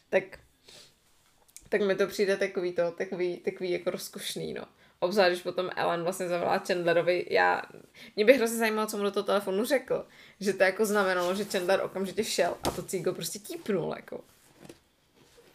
Tak 0.09 0.25
tak 1.71 1.81
mi 1.83 1.95
to 1.95 2.07
přijde 2.07 2.37
takový 2.37 2.73
to, 2.73 2.91
takový, 2.91 3.37
takový 3.37 3.71
jako 3.71 3.91
rozkošný, 3.91 4.55
no. 4.55 4.65
Obzvlášť, 4.99 5.31
když 5.31 5.43
potom 5.43 5.71
Ellen 5.77 6.03
vlastně 6.03 6.29
zavolá 6.29 6.59
Chandlerovi, 6.59 7.27
já, 7.31 7.63
mě 8.17 8.25
bych 8.25 8.37
hrozně 8.37 8.57
zajímalo, 8.57 8.89
co 8.89 8.97
mu 8.97 9.03
do 9.03 9.11
toho 9.11 9.25
telefonu 9.25 9.65
řekl, 9.65 10.07
že 10.41 10.53
to 10.53 10.63
jako 10.63 10.87
znamenalo, 10.87 11.35
že 11.35 11.45
Chandler 11.45 11.81
okamžitě 11.83 12.25
šel 12.25 12.57
a 12.63 12.71
to 12.71 12.83
cíko 12.83 13.13
prostě 13.13 13.39
típnul, 13.39 13.95
jako. 13.97 14.21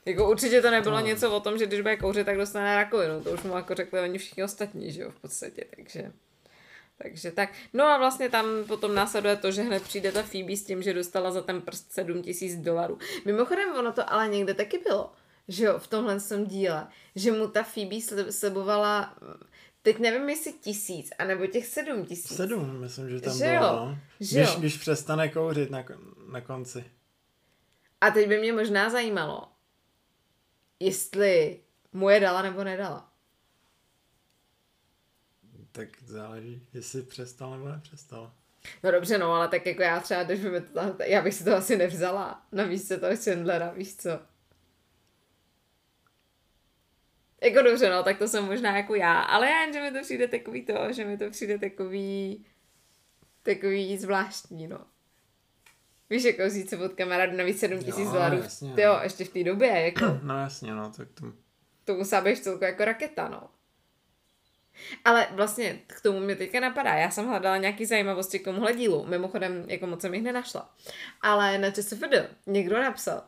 Jako 0.06 0.30
určitě 0.30 0.62
to 0.62 0.72
nebylo 0.72 1.00
no. 1.00 1.06
něco 1.06 1.32
o 1.32 1.40
tom, 1.40 1.58
že 1.58 1.66
když 1.66 1.82
bude 1.82 1.98
kouřit, 1.98 2.26
tak 2.26 2.38
dostane 2.38 2.76
rakovinu, 2.76 3.24
to 3.24 3.32
už 3.32 3.44
mu 3.44 3.56
jako 3.56 3.76
řekli 3.76 4.00
oni 4.00 4.18
všichni 4.18 4.44
ostatní, 4.44 4.92
že 4.92 5.02
jo, 5.02 5.12
v 5.12 5.22
podstatě, 5.22 5.66
takže... 5.76 6.12
Takže 6.98 7.32
tak. 7.32 7.50
No 7.74 7.84
a 7.84 7.98
vlastně 7.98 8.30
tam 8.30 8.46
potom 8.68 8.96
následuje 8.96 9.36
to, 9.36 9.52
že 9.52 9.62
hned 9.62 9.84
přijde 9.84 10.12
ta 10.12 10.24
Phoebe 10.24 10.58
s 10.58 10.64
tím, 10.64 10.84
že 10.84 10.94
dostala 10.94 11.32
za 11.32 11.42
ten 11.42 11.62
prst 11.62 11.92
7000 11.92 12.56
dolarů. 12.56 12.98
Mimochodem, 13.26 13.76
ono 13.76 13.92
to 13.92 14.14
ale 14.14 14.28
někde 14.28 14.54
taky 14.54 14.78
bylo 14.78 15.12
že 15.48 15.66
jo, 15.66 15.80
v 15.80 15.88
tomhle 15.88 16.20
jsem 16.20 16.46
díle, 16.46 16.88
že 17.16 17.32
mu 17.32 17.48
ta 17.48 17.64
Phoebe 17.64 18.32
slibovala, 18.32 19.16
teď 19.82 20.00
nevím, 20.00 20.30
jestli 20.30 20.54
tisíc, 20.54 21.12
anebo 21.20 21.48
těch 21.48 21.68
sedm 21.68 22.06
tisíc. 22.06 22.36
Sedm, 22.36 22.80
myslím, 22.80 23.10
že 23.10 23.22
tam 23.22 23.38
že 23.38 23.44
bylo, 23.44 23.68
jo? 23.68 23.86
no. 23.86 23.98
Že 24.20 24.40
když, 24.40 24.54
jo? 24.54 24.60
když 24.60 24.78
přestane 24.78 25.30
kouřit 25.30 25.70
na, 25.70 25.86
na 26.32 26.42
konci. 26.42 26.86
A 28.02 28.12
teď 28.12 28.28
by 28.28 28.40
mě 28.40 28.54
možná 28.54 28.90
zajímalo, 28.90 29.52
jestli 30.80 31.60
mu 31.94 32.10
je 32.10 32.20
dala 32.20 32.42
nebo 32.42 32.64
nedala. 32.64 33.12
Tak 35.72 35.90
záleží, 36.06 36.68
jestli 36.74 37.02
přestal 37.02 37.52
nebo 37.52 37.70
nepřestal. 37.70 38.34
No 38.84 38.92
dobře, 38.92 39.18
no, 39.18 39.34
ale 39.34 39.48
tak 39.48 39.66
jako 39.66 39.82
já 39.82 40.00
třeba, 40.00 40.24
když 40.24 40.40
by 40.40 40.62
to, 40.62 40.80
já 41.04 41.22
bych 41.22 41.34
si 41.34 41.44
to 41.44 41.56
asi 41.56 41.78
nevzala 41.78 42.46
na 42.52 42.66
místě 42.66 42.98
toho 42.98 43.16
Chandlera, 43.24 43.72
víš 43.72 43.96
co. 43.96 44.20
Jako 47.44 47.62
dobře, 47.62 47.90
no, 47.90 48.04
tak 48.04 48.18
to 48.18 48.28
jsem 48.28 48.46
možná 48.46 48.78
jako 48.78 48.96
já, 48.96 49.22
ale 49.22 49.50
já 49.50 49.62
jen, 49.62 49.74
že 49.74 49.82
mi 49.82 49.92
to 49.92 50.02
přijde 50.02 50.28
takový 50.28 50.66
to, 50.66 50.94
že 50.94 51.06
mi 51.06 51.18
to 51.18 51.30
přijde 51.30 51.60
takový 51.60 52.46
takový 53.46 53.98
zvláštní, 53.98 54.68
no. 54.68 54.80
Víš, 56.10 56.24
jako 56.24 56.46
vzít 56.46 56.70
se 56.70 56.78
od 56.78 56.94
kamarádu 56.94 57.38
navíc 57.38 57.60
7 57.60 57.80
tisíc 57.84 58.12
dolarů, 58.12 58.38
no. 58.62 58.76
jo, 58.78 59.00
ještě 59.04 59.26
v 59.26 59.30
té 59.30 59.44
době, 59.44 59.68
jako. 59.68 60.20
No 60.24 60.40
jasně, 60.40 60.74
no, 60.74 60.92
tak 60.98 61.08
to... 61.14 61.34
To 61.84 61.96
musela 61.96 62.22
být 62.22 62.44
celku 62.44 62.64
jako 62.64 62.86
raketa, 62.86 63.30
no. 63.30 63.50
Ale 65.06 65.28
vlastně 65.32 65.80
k 65.88 66.02
tomu 66.02 66.20
mě 66.20 66.36
teďka 66.36 66.60
napadá. 66.60 66.94
Já 66.94 67.12
jsem 67.12 67.28
hledala 67.28 67.58
nějaký 67.58 67.86
zajímavosti 67.86 68.40
k 68.40 68.44
tomuhle 68.44 68.74
dílu. 68.74 69.06
Mimochodem, 69.06 69.66
jako 69.68 69.88
moc 69.88 70.02
jsem 70.02 70.14
jich 70.14 70.24
nenašla. 70.24 70.76
Ale 71.22 71.58
na 71.58 71.72
ČSFD 71.72 72.14
někdo 72.46 72.82
napsal, 72.82 73.24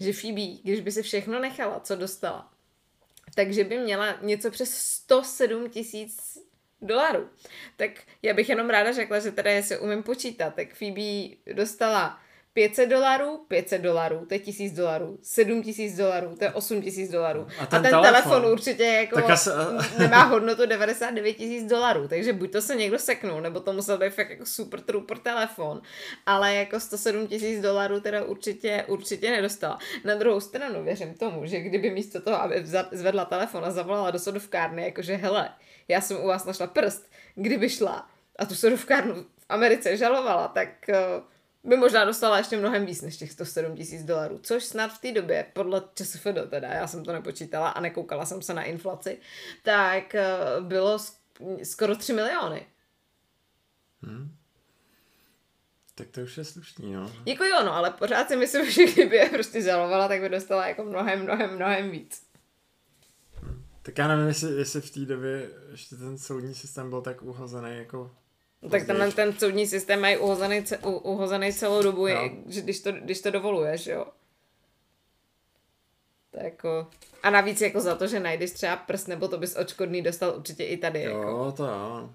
že 0.00 0.12
Phoebe, 0.12 0.58
když 0.62 0.80
by 0.80 0.92
si 0.92 1.02
všechno 1.02 1.40
nechala, 1.40 1.80
co 1.80 1.96
dostala, 1.96 2.51
takže 3.34 3.64
by 3.64 3.78
měla 3.78 4.18
něco 4.22 4.50
přes 4.50 4.74
107 4.76 5.70
tisíc 5.70 6.38
dolarů. 6.82 7.28
Tak 7.76 7.90
já 8.22 8.34
bych 8.34 8.48
jenom 8.48 8.70
ráda 8.70 8.92
řekla, 8.92 9.18
že 9.18 9.32
teda 9.32 9.50
jestli 9.50 9.78
umím 9.78 10.02
počítat, 10.02 10.54
tak 10.54 10.74
Phoebe 10.74 11.36
dostala 11.54 12.20
500 12.54 12.88
dolarů, 12.88 13.44
500 13.48 13.82
dolarů, 13.82 14.26
to 14.26 14.34
je 14.34 14.40
1000 14.40 14.72
dolarů, 14.72 15.18
7000 15.22 15.96
dolarů, 15.96 16.36
to 16.36 16.44
je 16.44 16.52
8000 16.52 17.08
dolarů. 17.08 17.46
A 17.58 17.66
ten, 17.66 17.78
a 17.78 17.82
ten 17.82 17.90
telefon, 17.90 18.02
telefon 18.02 18.46
určitě 18.46 18.84
jako 18.84 19.32
asi... 19.32 19.50
nemá 19.98 20.22
hodnotu 20.22 20.66
99 20.66 21.32
tisíc 21.32 21.70
dolarů, 21.70 22.08
takže 22.08 22.32
buď 22.32 22.52
to 22.52 22.62
se 22.62 22.74
někdo 22.74 22.98
seknul, 22.98 23.40
nebo 23.40 23.60
to 23.60 23.72
musel 23.72 23.98
být 23.98 24.10
fakt 24.10 24.30
jako 24.30 24.46
super 24.46 24.80
trooper 24.80 25.18
telefon, 25.18 25.82
ale 26.26 26.54
jako 26.54 26.80
107 26.80 27.26
tisíc 27.26 27.60
dolarů 27.60 28.00
teda 28.00 28.24
určitě, 28.24 28.84
určitě 28.88 29.30
nedostala. 29.30 29.78
Na 30.04 30.14
druhou 30.14 30.40
stranu 30.40 30.84
věřím 30.84 31.14
tomu, 31.14 31.46
že 31.46 31.60
kdyby 31.60 31.90
místo 31.90 32.20
toho, 32.20 32.42
aby 32.42 32.64
zvedla 32.92 33.24
telefon 33.24 33.64
a 33.64 33.70
zavolala 33.70 34.10
do 34.10 34.18
sodovkárny, 34.18 34.84
jakože 34.84 35.16
hele, 35.16 35.48
já 35.88 36.00
jsem 36.00 36.16
u 36.16 36.26
vás 36.26 36.44
našla 36.44 36.66
prst, 36.66 37.10
kdyby 37.34 37.68
šla 37.68 38.06
a 38.38 38.46
tu 38.46 38.54
sodovkárnu 38.54 39.14
v 39.14 39.26
Americe 39.48 39.96
žalovala, 39.96 40.48
tak 40.48 40.68
uh, 40.88 41.22
by 41.64 41.76
možná 41.76 42.04
dostala 42.04 42.38
ještě 42.38 42.56
mnohem 42.56 42.86
víc 42.86 43.02
než 43.02 43.16
těch 43.16 43.32
107 43.32 43.76
tisíc 43.76 44.04
dolarů, 44.04 44.40
což 44.42 44.64
snad 44.64 44.88
v 44.88 45.00
té 45.00 45.12
době, 45.12 45.46
podle 45.52 45.82
ČSFD 45.94 46.50
teda, 46.50 46.68
já 46.68 46.86
jsem 46.86 47.04
to 47.04 47.12
nepočítala 47.12 47.68
a 47.68 47.80
nekoukala 47.80 48.26
jsem 48.26 48.42
se 48.42 48.54
na 48.54 48.62
inflaci, 48.62 49.18
tak 49.62 50.14
eh, 50.14 50.26
bylo 50.60 50.98
skoro 51.62 51.96
3 51.96 52.12
miliony. 52.12 52.66
Hmm. 54.02 54.36
Tak 55.94 56.08
to 56.08 56.20
už 56.20 56.38
je 56.38 56.44
slušný, 56.44 56.92
no. 56.92 57.12
Jako 57.26 57.44
jo, 57.44 57.62
no, 57.64 57.74
ale 57.74 57.90
pořád 57.90 58.28
si 58.28 58.36
myslím, 58.36 58.70
že 58.70 58.84
kdyby 58.84 59.16
je 59.16 59.28
prostě 59.28 59.62
žalovala, 59.62 60.08
tak 60.08 60.20
by 60.20 60.28
dostala 60.28 60.66
jako 60.66 60.84
mnohem, 60.84 61.22
mnohem, 61.22 61.54
mnohem 61.54 61.90
víc. 61.90 62.22
Hmm. 63.34 63.64
Tak 63.82 63.98
já 63.98 64.08
nevím, 64.08 64.26
jestli, 64.26 64.52
jestli 64.52 64.80
v 64.80 64.90
té 64.90 65.00
době 65.00 65.50
ještě 65.70 65.96
ten 65.96 66.18
soudní 66.18 66.54
systém 66.54 66.90
byl 66.90 67.02
tak 67.02 67.22
uhozený 67.22 67.76
jako 67.76 68.10
No, 68.62 68.68
tak 68.68 68.86
tenhle 68.86 69.12
ten 69.12 69.32
soudní 69.32 69.66
systém 69.66 70.00
mají 70.00 70.16
uhozený, 70.18 70.64
uhozený 70.84 71.52
celou 71.52 71.82
dobu, 71.82 72.06
je, 72.06 72.16
že 72.46 72.60
když, 72.60 72.80
to, 72.80 72.92
když 72.92 73.20
to 73.20 73.30
dovoluješ, 73.30 73.86
jo. 73.86 74.06
To 76.30 76.40
jako... 76.44 76.86
A 77.22 77.30
navíc 77.30 77.60
jako 77.60 77.80
za 77.80 77.94
to, 77.94 78.06
že 78.06 78.20
najdeš 78.20 78.50
třeba 78.50 78.76
prst, 78.76 79.08
nebo 79.08 79.28
to 79.28 79.38
bys 79.38 79.56
očkodný 79.56 80.02
dostal 80.02 80.34
určitě 80.36 80.64
i 80.64 80.76
tady. 80.76 81.02
Jo, 81.02 81.18
Jako. 81.18 81.52
to 81.52 81.64
jo. 81.66 82.10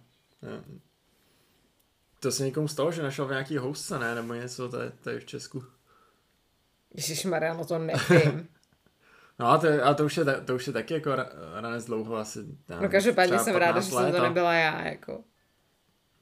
To 2.19 2.31
se 2.31 2.45
někomu 2.45 2.67
stalo, 2.67 2.91
že 2.91 3.03
našel 3.03 3.25
v 3.27 3.29
nějaký 3.31 3.57
housce, 3.57 3.99
ne? 3.99 4.15
Nebo 4.15 4.33
něco 4.33 4.69
tady, 4.69 4.91
tady 5.03 5.19
v 5.19 5.25
Česku. 5.25 5.63
Ježišmarja, 6.93 7.53
no 7.53 7.65
to 7.65 7.77
nevím. 7.79 8.47
No 9.39 9.47
a 9.47 9.57
to, 9.57 9.67
a 9.83 9.93
to, 9.93 10.05
už 10.05 10.17
je, 10.17 10.25
to 10.45 10.55
už 10.55 10.67
je 10.67 10.73
taky 10.73 10.93
jako 10.93 11.09
ra- 11.09 11.29
ranec 11.61 11.85
dlouho 11.85 12.15
asi. 12.15 12.39
já 12.39 12.45
No 12.69 12.75
nevím, 12.75 12.91
každopádně 12.91 13.39
jsem 13.39 13.55
ráda, 13.55 13.73
15 13.73 13.85
že 13.85 13.91
jsem 13.91 14.11
to 14.11 14.21
nebyla 14.21 14.53
já, 14.53 14.87
jako. 14.87 15.23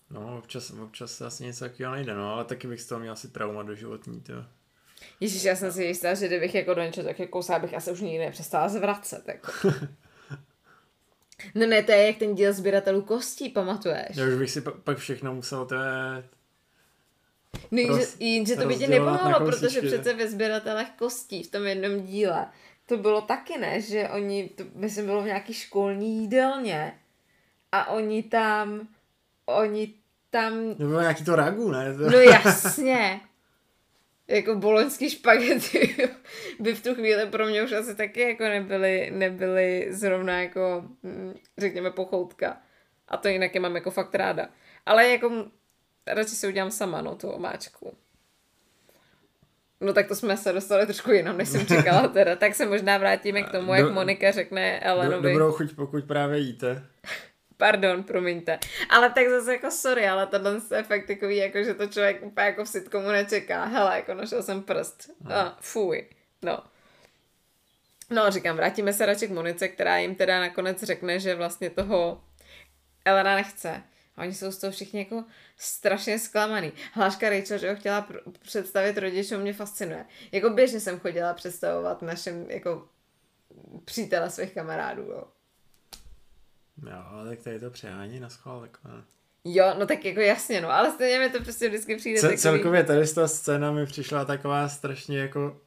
No, 0.10 0.38
občas, 0.38 0.72
občas 0.72 1.12
se 1.12 1.26
asi 1.26 1.44
něco 1.44 1.66
takového 1.66 1.92
najde, 1.92 2.16
no, 2.16 2.34
ale 2.34 2.46
taky 2.46 2.68
bych 2.68 2.82
z 2.82 2.88
toho 2.88 3.00
měl 3.00 3.14
asi 3.14 3.28
trauma 3.28 3.64
do 3.64 3.76
životní, 3.76 4.22
to. 4.22 4.34
Ježíš, 5.20 5.44
já 5.44 5.56
jsem 5.56 5.72
si 5.72 5.84
jistá, 5.84 6.14
že 6.14 6.28
kdybych 6.28 6.56
jako 6.56 6.74
do 6.74 6.82
něčeho 6.82 7.08
tak 7.08 7.30
kousala, 7.30 7.60
bych 7.60 7.74
asi 7.74 7.92
už 7.92 8.02
nikdy 8.02 8.26
nepřestala 8.26 8.70
zvracet, 8.70 9.28
jako. 9.28 9.52
No 11.56 11.68
ne, 11.68 11.84
to 11.84 11.92
je 11.92 12.08
jak 12.08 12.18
ten 12.18 12.36
díl 12.36 12.54
sběratelů 12.54 13.02
kostí, 13.02 13.50
pamatuješ? 13.50 14.18
Já 14.18 14.28
už 14.28 14.34
bych 14.34 14.52
si 14.52 14.62
pa- 14.62 14.72
pak 14.84 14.98
všechno 14.98 15.36
musel, 15.36 15.66
to 15.66 15.76
je... 15.76 16.24
No, 17.72 17.80
jenže, 17.80 18.06
jenže 18.20 18.56
to 18.56 18.68
by 18.68 18.76
tě 18.76 18.88
nepomohlo, 18.88 19.46
protože 19.46 19.82
přece 19.82 20.14
ve 20.14 20.30
sběratelech 20.30 20.88
kostí 20.98 21.44
v 21.44 21.52
tom 21.52 21.66
jednom 21.66 22.02
díle 22.02 22.48
to 22.86 22.98
bylo 22.98 23.22
taky, 23.22 23.58
ne? 23.58 23.82
Že 23.82 24.10
oni, 24.10 24.50
to 24.50 24.64
myslím, 24.74 25.06
bylo 25.06 25.22
v 25.22 25.26
nějaký 25.26 25.54
školní 25.54 26.22
jídelně 26.22 27.00
a 27.72 27.86
oni 27.90 28.24
tam, 28.24 28.88
oni 29.46 29.94
tam, 30.30 30.54
Nebo 30.80 31.00
nějaký 31.00 31.24
to 31.24 31.36
ragu, 31.36 31.72
ne? 31.72 31.94
No 31.94 32.18
jasně, 32.20 33.22
jako 34.28 34.56
boloňský 34.56 35.10
špagety 35.10 35.96
by 36.60 36.76
v 36.76 36.84
tu 36.84 36.96
chvíli 36.96 37.26
pro 37.26 37.46
mě 37.46 37.64
už 37.64 37.72
asi 37.72 37.96
taky 37.96 38.22
jako 38.22 38.44
nebyly, 38.44 39.12
nebyly 39.12 39.88
zrovna 39.90 40.42
jako, 40.42 40.84
hm, 41.04 41.34
řekněme, 41.58 41.92
pochoutka. 41.92 42.58
A 43.08 43.18
to 43.18 43.28
jinak 43.28 43.56
je 43.56 43.62
mám 43.62 43.76
jako 43.76 43.92
fakt 43.92 44.16
ráda. 44.16 44.48
Ale 44.86 45.10
jako 45.10 45.46
radši 46.08 46.36
si 46.36 46.48
udělám 46.48 46.72
sama, 46.72 47.02
no, 47.02 47.16
tu 47.16 47.30
omáčku. 47.30 47.98
No 49.82 49.94
tak 49.94 50.08
to 50.08 50.16
jsme 50.16 50.38
se 50.38 50.54
dostali 50.54 50.86
trošku 50.86 51.12
jinam, 51.12 51.38
než 51.38 51.50
jsem 51.50 51.66
čekala 51.68 52.08
teda. 52.08 52.36
Tak 52.36 52.56
se 52.56 52.66
možná 52.66 52.98
vrátíme 52.98 53.44
k 53.44 53.52
tomu, 53.52 53.74
jak 53.74 53.86
Do- 53.86 53.94
Monika 53.94 54.32
řekne 54.32 54.80
Do, 54.84 54.88
Elenovi. 54.90 55.30
dobrou 55.30 55.52
chuť, 55.52 55.76
pokud 55.76 56.04
právě 56.06 56.40
jíte. 56.40 56.84
Pardon, 57.58 58.04
promiňte. 58.04 58.60
Ale 58.90 59.10
tak 59.10 59.30
zase 59.30 59.54
jako 59.54 59.72
sorry, 59.72 60.08
ale 60.08 60.28
tohle 60.28 60.62
je 60.76 60.84
fakt 60.84 61.08
takový, 61.08 61.38
jako, 61.38 61.64
že 61.64 61.74
to 61.74 61.88
člověk 61.88 62.24
úplně 62.24 62.46
jako 62.46 62.66
v 62.66 62.70
sitcomu 62.70 63.08
nečeká. 63.08 63.66
Hele, 63.66 63.96
jako 63.96 64.14
našel 64.14 64.44
jsem 64.44 64.64
prst. 64.64 65.10
A, 65.34 65.58
fuj. 65.62 66.08
No. 66.42 66.64
No, 68.10 68.32
říkám, 68.32 68.56
vrátíme 68.56 68.94
se 68.94 69.06
radši 69.06 69.28
k 69.28 69.32
Monice, 69.32 69.68
která 69.68 69.98
jim 69.98 70.16
teda 70.16 70.40
nakonec 70.40 70.84
řekne, 70.84 71.20
že 71.20 71.36
vlastně 71.36 71.70
toho 71.70 72.24
Elena 73.06 73.36
nechce. 73.36 73.84
A 74.18 74.22
oni 74.22 74.34
jsou 74.34 74.52
z 74.52 74.58
toho 74.58 74.72
všichni 74.72 75.00
jako 75.00 75.24
strašně 75.58 76.20
zklamaný. 76.20 76.72
Hláška 76.94 77.30
Rachel, 77.30 77.58
že 77.58 77.70
ho 77.70 77.76
chtěla 77.76 78.08
pr- 78.10 78.32
představit 78.42 78.98
rodičům, 78.98 79.40
mě 79.40 79.54
fascinuje. 79.54 80.06
Jako 80.32 80.50
běžně 80.50 80.80
jsem 80.80 81.00
chodila 81.00 81.34
představovat 81.34 82.02
našem 82.02 82.46
jako 82.50 82.88
přítele 83.86 84.30
svých 84.30 84.54
kamarádů, 84.54 85.02
jo. 85.02 85.24
Jo, 86.84 86.98
ale 87.10 87.30
tak 87.30 87.40
tady 87.40 87.60
to 87.60 87.70
přehání 87.70 88.20
na 88.20 88.30
schvál, 88.30 88.60
tak 88.62 88.78
ne. 88.84 89.04
Jo, 89.48 89.74
no 89.80 89.86
tak 89.86 90.06
jako 90.06 90.20
jasně, 90.20 90.62
no, 90.62 90.70
ale 90.72 90.92
stejně 90.92 91.20
mi 91.20 91.30
to 91.30 91.44
prostě 91.44 91.68
vždycky 91.68 91.96
přijde 91.96 92.20
Ce- 92.20 92.28
takový... 92.28 92.42
celkově 92.42 92.84
tady 92.84 93.08
z 93.08 93.14
ta 93.14 93.28
scéna 93.28 93.72
mi 93.72 93.86
přišla 93.86 94.26
taková 94.26 94.70
strašně 94.70 95.20
jako... 95.20 95.58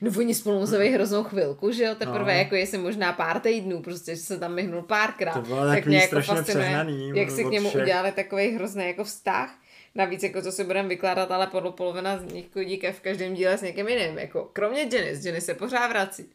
No 0.00 0.10
oni 0.18 0.34
spolu 0.34 0.58
museli 0.60 0.90
hroznou 0.92 1.24
chvilku, 1.24 1.72
že 1.72 1.84
jo, 1.84 1.94
teprve 1.94 2.32
No. 2.32 2.38
jako 2.38 2.54
jestli 2.54 2.78
možná 2.78 3.12
pár 3.12 3.40
týdnů, 3.40 3.82
prostě 3.82 4.16
že 4.16 4.22
se 4.22 4.38
tam 4.38 4.54
myhnul 4.54 4.82
párkrát. 4.82 5.32
To 5.34 5.40
bylo 5.40 5.66
tak 5.66 5.74
takový 5.74 5.88
mě 5.88 5.96
jako 5.98 6.06
strašně 6.08 6.34
fascinuje, 6.34 6.64
přehnaný 6.66 7.12
jak 7.14 7.30
si 7.30 7.44
k 7.44 7.48
němu 7.50 7.68
všech. 7.68 7.82
udělali 7.82 8.12
takový 8.12 8.48
hrozný 8.54 8.86
jako 8.86 9.04
vztah. 9.04 9.58
Navíc 9.94 10.22
jako 10.22 10.42
to 10.42 10.52
si 10.52 10.64
budeme 10.64 10.88
vykládat, 10.88 11.30
ale 11.30 11.46
podle 11.46 11.72
polovina 11.72 12.18
z 12.18 12.24
nich 12.32 12.52
chodí 12.52 12.78
ke 12.78 12.92
v 12.92 13.00
každém 13.00 13.34
díle 13.34 13.58
s 13.58 13.62
někým 13.62 13.88
jiným, 13.88 14.18
jako 14.18 14.50
kromě 14.52 14.80
Janice, 14.80 15.28
Janice 15.28 15.40
se 15.40 15.54
pořád 15.54 15.88
vrací. 15.88 16.30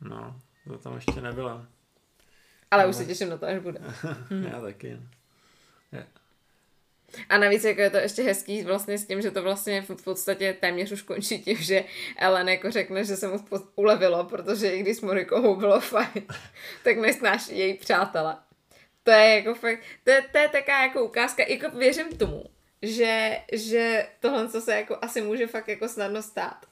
No, 0.00 0.36
to 0.68 0.78
tam 0.78 0.94
ještě 0.94 1.20
nebyla. 1.20 1.66
Ale 2.70 2.86
už 2.86 2.96
se 2.96 3.06
těším 3.06 3.28
na 3.28 3.36
to, 3.36 3.46
až 3.46 3.58
bude. 3.58 3.80
Já 4.50 4.60
taky. 4.60 4.98
A 7.28 7.38
navíc 7.38 7.64
jako 7.64 7.80
je 7.80 7.90
to 7.90 7.96
ještě 7.96 8.22
hezký 8.22 8.62
vlastně 8.62 8.98
s 8.98 9.06
tím, 9.06 9.22
že 9.22 9.30
to 9.30 9.42
vlastně 9.42 9.82
v 9.82 10.04
podstatě 10.04 10.56
téměř 10.60 10.92
už 10.92 11.02
končí 11.02 11.42
tím, 11.42 11.56
že 11.56 11.84
Ellen 12.16 12.48
jako 12.48 12.70
řekne, 12.70 13.04
že 13.04 13.16
se 13.16 13.28
mu 13.28 13.44
ulevilo, 13.74 14.24
protože 14.24 14.70
i 14.70 14.80
když 14.80 14.96
s 14.96 15.00
Monikou 15.00 15.56
bylo 15.56 15.80
fajn, 15.90 16.26
tak 16.84 16.96
nesnáší 16.96 17.58
její 17.58 17.74
přátele. 17.74 18.36
To 19.02 19.10
je 19.10 19.36
jako 19.36 19.54
fakt, 19.54 19.80
to 20.04 20.10
je, 20.10 20.22
to 20.32 20.38
je 20.38 20.48
taková 20.48 20.82
jako 20.82 21.04
ukázka, 21.04 21.42
jako 21.48 21.78
věřím 21.78 22.16
tomu, 22.16 22.44
že, 22.82 23.38
že 23.52 24.06
tohle 24.20 24.48
co 24.48 24.60
se 24.60 24.74
jako 24.74 24.98
asi 25.02 25.20
může 25.20 25.46
fakt 25.46 25.68
jako 25.68 25.88
snadno 25.88 26.22
stát. 26.22 26.66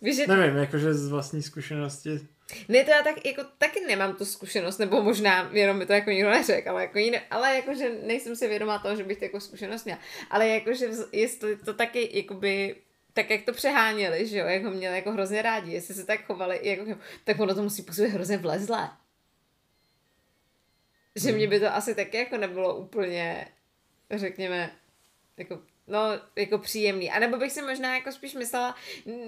Víš, 0.00 0.16
že 0.16 0.26
Nevím, 0.26 0.56
jakože 0.56 0.94
z 0.94 1.08
vlastní 1.08 1.42
zkušenosti 1.42 2.28
ne, 2.68 2.84
to 2.84 2.90
já 2.90 3.02
tak, 3.02 3.26
jako, 3.26 3.44
taky 3.58 3.80
nemám 3.86 4.16
tu 4.16 4.24
zkušenost, 4.24 4.78
nebo 4.78 5.02
možná 5.02 5.50
jenom 5.52 5.78
mi 5.78 5.86
to 5.86 5.92
jako 5.92 6.10
nikdo 6.10 6.30
neřekl, 6.30 6.70
ale, 6.70 6.82
jako 6.82 6.98
jiné, 6.98 7.22
ale 7.30 7.54
jakože 7.54 7.90
nejsem 8.02 8.36
si 8.36 8.48
vědomá 8.48 8.78
toho, 8.78 8.96
že 8.96 9.04
bych 9.04 9.18
to 9.18 9.24
jako 9.24 9.40
zkušenost 9.40 9.84
měla. 9.84 10.00
Ale 10.30 10.48
jakože 10.48 10.88
jestli 11.12 11.56
to 11.56 11.74
taky, 11.74 12.10
jakoby, 12.12 12.76
tak 13.12 13.30
jak 13.30 13.44
to 13.44 13.52
přeháněli, 13.52 14.26
že 14.26 14.38
jo, 14.38 14.46
jak 14.46 14.64
ho 14.64 14.70
měli 14.70 14.96
jako 14.96 15.12
hrozně 15.12 15.42
rádi, 15.42 15.72
jestli 15.72 15.94
se 15.94 16.06
tak 16.06 16.26
chovali, 16.26 16.60
jako, 16.62 17.00
tak 17.24 17.40
ono 17.40 17.54
to 17.54 17.62
musí 17.62 17.82
působit 17.82 18.08
hrozně 18.08 18.38
vlezlé. 18.38 18.90
Že 21.14 21.32
mě 21.32 21.48
by 21.48 21.60
to 21.60 21.74
asi 21.74 21.94
taky 21.94 22.16
jako 22.16 22.36
nebylo 22.36 22.76
úplně, 22.76 23.48
řekněme, 24.10 24.70
jako, 25.36 25.62
no, 25.86 26.00
jako 26.36 26.58
příjemný. 26.58 27.10
A 27.10 27.18
nebo 27.18 27.36
bych 27.36 27.52
si 27.52 27.62
možná 27.62 27.94
jako 27.94 28.12
spíš 28.12 28.34
myslela, 28.34 28.74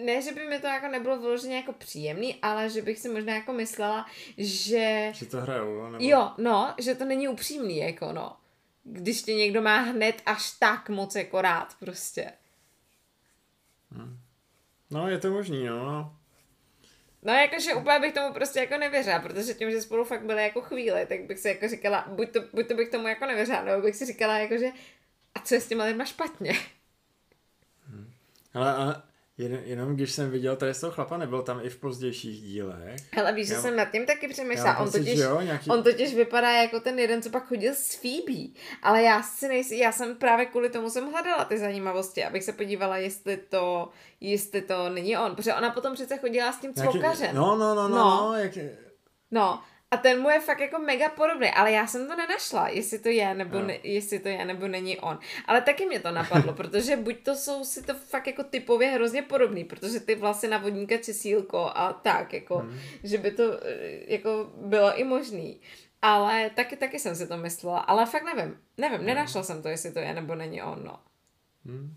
ne, 0.05 0.23
že 0.23 0.33
by 0.33 0.47
mi 0.47 0.61
to 0.61 0.67
jako 0.67 0.89
nebylo 0.89 1.19
vyloženě 1.19 1.57
jako 1.57 1.73
příjemný, 1.73 2.39
ale 2.43 2.71
že 2.71 2.83
bych 2.83 2.99
si 2.99 3.09
možná 3.09 3.35
jako 3.35 3.53
myslela, 3.53 4.07
že 4.39 5.11
že 5.15 5.27
to 5.27 5.41
hrajou, 5.41 5.75
jo, 5.75 5.91
nebo... 5.91 6.05
jo, 6.05 6.33
no, 6.39 6.75
že 6.79 6.95
to 6.95 7.05
není 7.05 7.29
upřímný, 7.29 7.79
jako 7.79 8.13
no. 8.13 8.37
Když 8.85 9.23
tě 9.23 9.35
někdo 9.35 9.63
má 9.63 9.79
hned 9.79 10.23
až 10.27 10.51
tak 10.51 10.89
moc 10.89 11.15
jako 11.15 11.41
rád, 11.41 11.75
prostě. 11.79 12.33
No, 14.91 15.09
je 15.09 15.19
to 15.19 15.31
možný, 15.31 15.67
no, 15.67 15.85
no. 15.85 16.17
No 17.23 17.33
jakože 17.33 17.75
úplně 17.75 17.99
bych 17.99 18.15
tomu 18.15 18.35
prostě 18.35 18.61
jako 18.61 18.79
nevěřila, 18.79 19.19
protože 19.19 19.55
tím, 19.55 19.71
že 19.71 19.83
spolu 19.83 20.05
fakt 20.05 20.25
byly 20.25 20.43
jako 20.43 20.61
chvíli, 20.61 21.07
tak 21.07 21.25
bych 21.25 21.39
si 21.39 21.49
jako 21.49 21.69
říkala, 21.69 22.05
buď 22.09 22.31
to, 22.31 22.41
buď 22.53 22.69
to 22.69 22.75
bych 22.75 22.89
tomu 22.89 23.09
jako 23.09 23.27
nevěřila, 23.27 23.63
nebo 23.63 23.83
bych 23.83 23.97
si 23.97 24.07
říkala 24.07 24.39
jako, 24.39 24.59
že 24.59 24.67
a 25.35 25.41
co 25.41 25.55
je 25.55 25.61
s 25.61 25.69
těma 25.69 25.85
lidma 25.85 26.05
špatně? 26.05 26.53
Ale, 28.55 28.75
ale 28.75 29.03
jen, 29.39 29.61
jenom 29.65 29.95
když 29.95 30.13
jsem 30.13 30.31
viděl 30.31 30.57
tady 30.57 30.75
z 30.75 30.81
toho 30.81 30.93
chlapa, 30.93 31.17
nebyl 31.17 31.43
tam 31.43 31.61
i 31.63 31.71
v 31.71 31.77
pozdějších 31.77 32.41
dílech. 32.43 32.97
Hele, 33.13 33.33
víš, 33.33 33.49
že 33.49 33.55
jsem 33.55 33.77
nad 33.77 33.85
tím 33.85 34.07
taky 34.07 34.29
přemýšlela. 34.29 34.79
On 34.79 34.91
totiž, 34.93 35.19
jo, 35.19 35.41
nějaký... 35.41 35.71
on 35.71 35.83
totiž 35.83 36.15
vypadá 36.15 36.51
jako 36.51 36.81
ten 36.81 36.99
jeden, 36.99 37.23
co 37.23 37.31
pak 37.31 37.47
chodil 37.47 37.73
s 37.75 37.95
Phoebe. 37.95 38.49
Ale 38.83 39.03
já 39.03 39.23
si 39.23 39.49
nejsi, 39.49 39.77
já 39.77 39.93
jsem 39.93 40.17
právě 40.17 40.47
kvůli 40.47 40.71
tomu 40.71 40.91
jsem 40.91 41.13
hledala 41.13 41.45
ty 41.45 41.59
zajímavosti, 41.59 42.25
abych 42.25 42.45
se 42.45 42.53
podívala, 42.53 42.97
jestli 42.97 43.37
to, 43.37 43.89
jestli 44.21 44.63
to 44.63 44.89
není 44.89 45.17
on. 45.17 45.35
Protože 45.37 45.55
ona 45.55 45.71
potom 45.71 45.95
přece 45.95 46.19
chodila 46.19 46.53
s 46.53 46.61
tím 46.61 46.73
nějaký... 46.77 46.93
cvokařem. 46.99 47.37
No, 47.37 47.57
no, 47.57 47.75
no, 47.75 47.89
no, 47.89 47.97
No. 47.97 48.21
no, 48.21 48.39
jak... 48.39 48.53
No, 49.31 49.63
a 49.95 49.97
ten 49.97 50.21
mu 50.21 50.29
je 50.31 50.41
fakt 50.41 50.61
jako 50.61 50.79
mega 50.79 51.09
podobný, 51.09 51.51
ale 51.51 51.73
já 51.73 51.87
jsem 51.87 52.07
to 52.09 52.17
nenašla, 52.17 52.69
jestli 52.69 52.99
to 52.99 53.09
je, 53.09 53.35
nebo, 53.35 53.59
Jo. 53.59 53.65
ne, 53.65 53.79
jestli 53.83 54.19
to 54.19 54.29
je, 54.29 54.45
nebo 54.45 54.69
není 54.69 54.99
on. 55.01 55.19
Ale 55.47 55.61
taky 55.61 55.87
mě 55.87 56.01
to 56.01 56.11
napadlo, 56.11 56.53
protože 56.57 56.97
buď 56.97 57.17
to 57.25 57.35
jsou 57.35 57.65
si 57.65 57.83
to 57.83 57.95
fakt 57.95 58.27
jako 58.27 58.45
typově 58.45 58.89
hrozně 58.91 59.23
podobný, 59.23 59.65
protože 59.65 60.01
ty 60.01 60.15
vlasy 60.15 60.49
na 60.49 60.59
vodníka 60.59 60.97
česílko 60.97 61.71
a 61.75 61.93
tak, 61.93 62.33
jako, 62.33 62.59
Hmm. 62.59 62.79
že 63.03 63.19
by 63.19 63.31
to 63.31 63.43
eh, 63.63 64.13
jako 64.13 64.51
bylo 64.57 64.99
i 65.01 65.05
možný. 65.05 65.61
Ale 66.03 66.51
taky, 66.51 66.77
taky 66.77 66.99
jsem 66.99 67.17
si 67.17 67.27
to 67.29 67.37
myslela, 67.37 67.79
ale 67.79 68.07
fakt 68.07 68.25
nevím, 68.35 68.57
nevím, 68.79 69.07
nenašla 69.07 69.43
jsem 69.43 69.63
to, 69.63 69.69
jestli 69.69 69.93
to 69.93 69.99
je, 69.99 70.15
nebo 70.15 70.35
není 70.35 70.63
on, 70.63 70.83
no. 70.85 70.99
Hm. 71.67 71.97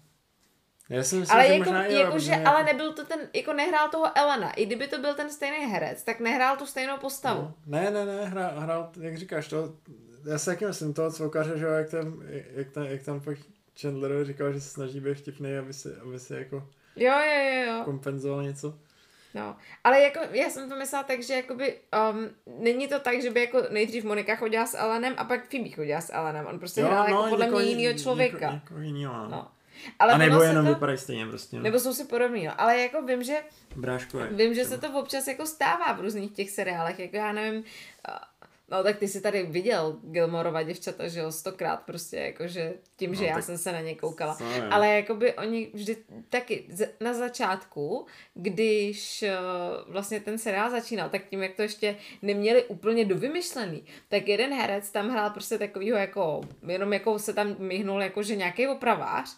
Já 0.89 1.03
si 1.03 1.15
myslím, 1.15 1.37
Ale 1.37 1.47
že 1.47 1.53
jako, 1.53 1.63
možná 1.63 1.85
jo, 1.85 1.99
jako 1.99 2.19
že, 2.19 2.35
ale 2.35 2.63
nebyl 2.63 2.93
to 2.93 3.05
ten, 3.05 3.19
jako 3.33 3.53
nehrál 3.53 3.89
toho 3.89 4.17
Elena, 4.17 4.51
i 4.51 4.65
kdyby 4.65 4.87
to 4.87 4.97
byl 4.97 5.13
ten 5.15 5.29
stejný 5.29 5.57
herec, 5.57 6.03
tak 6.03 6.19
nehrál 6.19 6.57
tu 6.57 6.65
stejnou 6.65 6.97
postavu. 6.97 7.41
No, 7.41 7.53
ne, 7.65 7.91
ne, 7.91 8.05
ne, 8.05 8.25
hrál, 8.25 8.59
hrál, 8.59 8.91
jak 8.99 9.17
říkáš, 9.17 9.47
to, 9.47 9.73
já 10.29 10.37
si 10.37 10.45
taky 10.45 10.65
myslím 10.65 10.93
toho 10.93 11.11
cvokaře, 11.11 11.57
že 11.57 11.65
jo, 11.65 11.71
jak 11.71 11.89
tam, 11.89 12.21
jak 12.55 12.71
tam, 12.71 12.83
jak 12.83 13.03
tam 13.03 13.21
pak 13.21 13.37
Chandler 13.81 14.25
říkal, 14.25 14.53
že 14.53 14.61
se 14.61 14.69
snaží 14.69 14.99
být 14.99 15.17
vtipný, 15.17 15.57
aby 15.57 15.73
si, 15.73 15.89
aby 16.03 16.19
si 16.19 16.33
jako 16.33 16.67
Jo, 16.95 17.13
jo, 17.13 17.53
jo, 17.53 17.73
jo. 17.73 17.81
kompenzoval 17.85 18.43
něco. 18.43 18.73
No, 19.33 19.55
ale 19.83 20.01
jako 20.01 20.19
já 20.31 20.49
jsem 20.49 20.69
to 20.69 20.75
myslela 20.75 21.03
tak, 21.03 21.23
že 21.23 21.33
jakoby 21.33 21.79
um, 22.11 22.29
není 22.63 22.87
to 22.87 22.99
tak, 22.99 23.21
že 23.21 23.31
by 23.31 23.41
jako 23.41 23.63
nejdřív 23.71 24.03
Monika 24.03 24.35
chodila 24.35 24.65
s 24.65 24.77
Elenem 24.77 25.13
a 25.17 25.23
pak 25.23 25.49
Phoebe 25.49 25.69
chodila 25.69 26.01
s 26.01 26.13
Elenem. 26.13 26.45
On 26.45 26.59
prostě 26.59 26.83
hrál 26.83 27.09
jako 27.09 27.29
podle 27.29 27.47
mě 27.47 27.61
jinýho 27.61 27.93
člověka. 27.93 28.37
Něko, 28.37 28.53
někoho 28.53 28.79
jinýho, 28.79 29.13
no. 29.13 29.29
No. 29.29 29.47
Ale 29.99 30.13
a 30.13 30.17
nebo 30.17 30.41
jenom 30.41 30.65
to, 30.65 30.73
vypadají 30.73 30.97
stejně 30.97 31.25
prostě. 31.25 31.57
No. 31.57 31.63
Nebo 31.63 31.79
jsou 31.79 31.93
si 31.93 32.05
podobný, 32.05 32.45
no. 32.45 32.61
Ale 32.61 32.79
jako 32.79 33.01
vím, 33.01 33.23
že 33.23 33.35
Bráškové. 33.75 34.27
Vím, 34.31 34.53
že 34.53 34.65
se 34.65 34.77
to 34.77 34.99
občas 34.99 35.27
jako 35.27 35.45
stává 35.45 35.93
v 35.93 36.01
různých 36.01 36.31
těch 36.31 36.49
seriálech, 36.49 36.99
jako 36.99 37.15
já 37.15 37.31
nevím, 37.31 37.63
No 38.71 38.83
tak 38.83 38.97
ty 38.97 39.07
jsi 39.07 39.21
tady 39.21 39.43
viděl 39.43 39.97
Gilmorova 40.03 40.63
děvčata, 40.63 41.07
že 41.07 41.19
jo, 41.19 41.31
stokrát 41.31 41.83
prostě, 41.83 42.17
jakože 42.17 42.73
tím, 42.95 43.15
že 43.15 43.21
no, 43.21 43.27
já 43.27 43.41
jsem 43.41 43.57
se 43.57 43.71
na 43.71 43.81
ně 43.81 43.95
koukala. 43.95 44.35
Co, 44.35 44.43
Ale 44.71 44.87
jakoby 44.87 45.33
oni 45.33 45.71
vždy 45.73 45.97
taky 46.29 46.67
na 46.99 47.13
začátku, 47.13 48.05
když 48.33 49.23
uh, 49.23 49.93
vlastně 49.93 50.19
ten 50.19 50.37
seriál 50.37 50.69
začínal, 50.71 51.09
tak 51.09 51.25
tím, 51.29 51.43
jak 51.43 51.55
to 51.55 51.61
ještě 51.61 51.95
neměli 52.21 52.63
úplně 52.63 53.05
dovymyšlený, 53.05 53.83
tak 54.09 54.27
jeden 54.27 54.53
herec 54.53 54.91
tam 54.91 55.09
hrál 55.09 55.29
prostě 55.29 55.57
takovýho 55.57 55.97
jako, 55.97 56.41
jenom 56.67 56.93
jako 56.93 57.19
se 57.19 57.33
tam 57.33 57.55
myhnul 57.59 58.01
jako, 58.01 58.23
že 58.23 58.35
nějaký 58.35 58.67
opravář 58.67 59.37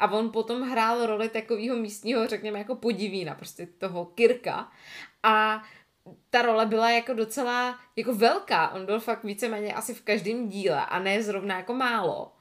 a 0.00 0.12
on 0.12 0.30
potom 0.30 0.62
hrál 0.62 1.06
roli 1.06 1.28
takového 1.28 1.76
místního, 1.76 2.26
řekněme, 2.26 2.58
jako 2.58 2.74
podivína, 2.74 3.34
prostě 3.34 3.66
toho 3.78 4.04
Kirka 4.04 4.72
a 5.22 5.62
ta 6.30 6.42
role 6.42 6.66
byla 6.66 6.90
jako 6.90 7.14
docela 7.14 7.78
jako 7.96 8.14
velká. 8.14 8.68
On 8.68 8.86
byl 8.86 9.00
fakt 9.00 9.24
víceméně 9.24 9.74
asi 9.74 9.94
v 9.94 10.02
každém 10.02 10.48
díle 10.48 10.86
a 10.86 10.98
ne 10.98 11.22
zrovna 11.22 11.56
jako 11.56 11.74
málo. 11.74 12.32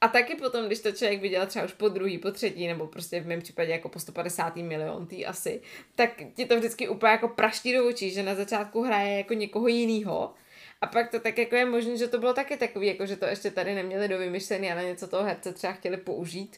A 0.00 0.08
taky 0.08 0.34
potom, 0.34 0.66
když 0.66 0.80
to 0.80 0.92
člověk 0.92 1.20
viděl 1.20 1.46
třeba 1.46 1.64
už 1.64 1.72
po 1.72 1.88
druhý, 1.88 2.18
po 2.18 2.30
třetí, 2.30 2.66
nebo 2.66 2.86
prostě 2.86 3.20
v 3.20 3.26
mém 3.26 3.40
případě 3.40 3.72
jako 3.72 3.88
po 3.88 3.98
150. 3.98 4.56
milion 4.56 5.06
tý 5.06 5.26
asi, 5.26 5.62
tak 5.94 6.10
ti 6.34 6.46
to 6.46 6.56
vždycky 6.56 6.88
úplně 6.88 7.12
jako 7.12 7.28
praští 7.28 7.72
do 7.72 7.88
očí, 7.88 8.10
že 8.10 8.22
na 8.22 8.34
začátku 8.34 8.82
hraje 8.82 9.16
jako 9.16 9.34
někoho 9.34 9.68
jiného. 9.68 10.34
A 10.80 10.86
pak 10.86 11.10
to 11.10 11.20
tak 11.20 11.38
jako 11.38 11.56
je 11.56 11.66
možné, 11.66 11.96
že 11.96 12.08
to 12.08 12.18
bylo 12.18 12.34
taky 12.34 12.56
takový, 12.56 12.86
jako 12.86 13.06
že 13.06 13.16
to 13.16 13.24
ještě 13.24 13.50
tady 13.50 13.74
neměli 13.74 14.08
do 14.08 14.18
vymyšlený, 14.18 14.72
ale 14.72 14.84
něco 14.84 15.08
toho 15.08 15.24
herce 15.24 15.52
třeba 15.52 15.72
chtěli 15.72 15.96
použít 15.96 16.56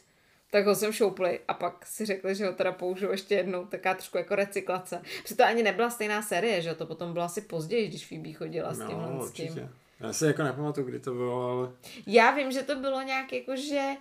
tak 0.51 0.65
ho 0.65 0.75
jsem 0.75 0.91
šoupli 0.91 1.39
a 1.47 1.53
pak 1.53 1.85
si 1.85 2.05
řekli, 2.05 2.35
že 2.35 2.45
ho 2.45 2.53
teda 2.53 2.71
použiju 2.71 3.11
ještě 3.11 3.35
jednou, 3.35 3.65
taká 3.65 3.93
trošku 3.93 4.17
jako 4.17 4.35
recyklace. 4.35 5.01
Protože 5.23 5.35
to 5.35 5.43
ani 5.43 5.63
nebyla 5.63 5.89
stejná 5.89 6.21
série, 6.21 6.61
že 6.61 6.75
to 6.75 6.85
potom 6.85 7.13
bylo 7.13 7.25
asi 7.25 7.41
později, 7.41 7.87
když 7.87 8.07
Phoebe 8.07 8.33
chodila 8.33 8.73
s 8.73 8.77
tím. 8.77 8.97
No, 9.01 9.27
s 9.27 9.31
tím. 9.31 9.69
Já 9.99 10.13
si 10.13 10.25
jako 10.25 10.43
nepamatuju, 10.43 10.87
kdy 10.87 10.99
to 10.99 11.13
bylo, 11.13 11.51
ale... 11.51 11.71
Já 12.07 12.31
vím, 12.31 12.51
že 12.51 12.63
to 12.63 12.75
bylo 12.75 13.01
nějak 13.01 13.33
jako, 13.33 13.55
že 13.55 13.95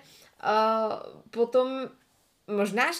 uh, 0.44 1.22
potom 1.30 1.68
možná, 2.46 2.92
že 2.92 2.98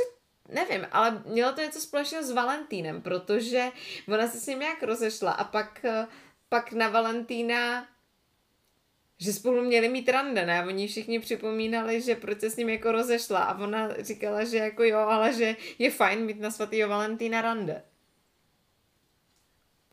nevím, 0.49 0.87
ale 0.93 1.23
mělo 1.27 1.53
to 1.53 1.61
něco 1.61 1.81
společného 1.81 2.25
s 2.25 2.31
Valentínem, 2.31 3.03
protože 3.03 3.69
ona 4.09 4.29
se 4.29 4.41
s 4.41 4.47
ním 4.47 4.59
nějak 4.59 4.83
rozešla 4.83 5.33
a 5.33 5.45
pak, 5.45 5.81
uh, 5.85 6.07
pak 6.49 6.73
na 6.73 6.89
Valentína 6.89 7.87
že 9.19 9.33
spolu 9.33 9.63
měli 9.63 9.89
mít 9.89 10.09
rande, 10.09 10.47
ne? 10.47 10.65
Oni 10.67 10.89
všichni 10.89 11.21
připomínali, 11.21 12.01
že 12.03 12.15
proč 12.15 12.41
se 12.41 12.51
s 12.51 12.57
ním 12.57 12.69
jako 12.69 12.93
rozešla 12.93 13.39
a 13.39 13.59
ona 13.59 14.03
říkala, 14.03 14.45
že 14.45 14.57
jako 14.57 14.85
jo, 14.85 14.99
ale 14.99 15.33
že 15.33 15.57
je 15.79 15.91
fajn 15.91 16.25
mít 16.25 16.41
na 16.41 16.51
svatýho 16.51 16.89
Valentína 16.89 17.43
rande. 17.43 17.83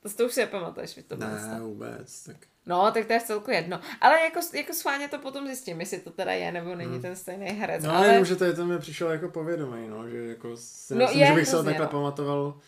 To, 0.01 0.09
to 0.09 0.25
už 0.25 0.33
si 0.33 0.39
nepamatuješ, 0.39 0.99
to 1.07 1.15
Ne, 1.15 1.59
vůbec, 1.59 2.23
tak... 2.23 2.37
No, 2.65 2.91
tak 2.91 3.05
to 3.05 3.13
je 3.13 3.19
celku 3.19 3.51
jedno. 3.51 3.79
Ale 4.01 4.21
jako, 4.21 4.39
jako 4.53 4.73
schválně 4.73 5.07
to 5.07 5.19
potom 5.19 5.47
zjistím, 5.47 5.79
jestli 5.79 5.99
to 5.99 6.11
teda 6.11 6.31
je, 6.31 6.51
nebo 6.51 6.75
není 6.75 6.91
hmm. 6.91 7.01
ten 7.01 7.15
stejný 7.15 7.45
herec. 7.45 7.83
No, 7.83 7.95
ale 7.95 8.07
jenom, 8.07 8.25
že 8.25 8.35
to, 8.35 8.55
to 8.55 8.65
mi 8.65 8.79
přišlo 8.79 9.09
jako 9.09 9.29
povědomý, 9.29 9.87
no, 9.87 10.09
že 10.09 10.17
jako 10.17 10.57
si 10.57 10.95
no, 10.95 11.05
myslím, 11.05 11.21
je, 11.21 11.27
že 11.27 11.33
bych 11.33 11.47
se 11.47 11.55
ho 11.55 11.63
takhle 11.63 11.85
no. 11.85 11.91
pamatoval 11.91 12.59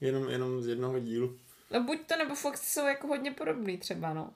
jenom, 0.00 0.28
jenom 0.28 0.62
z 0.62 0.68
jednoho 0.68 0.98
dílu. 0.98 1.38
No 1.70 1.82
buď 1.82 1.98
to, 2.06 2.16
nebo 2.16 2.34
fakt 2.34 2.58
jsou 2.58 2.86
jako 2.86 3.06
hodně 3.06 3.30
podobný 3.30 3.78
třeba, 3.78 4.12
no. 4.12 4.30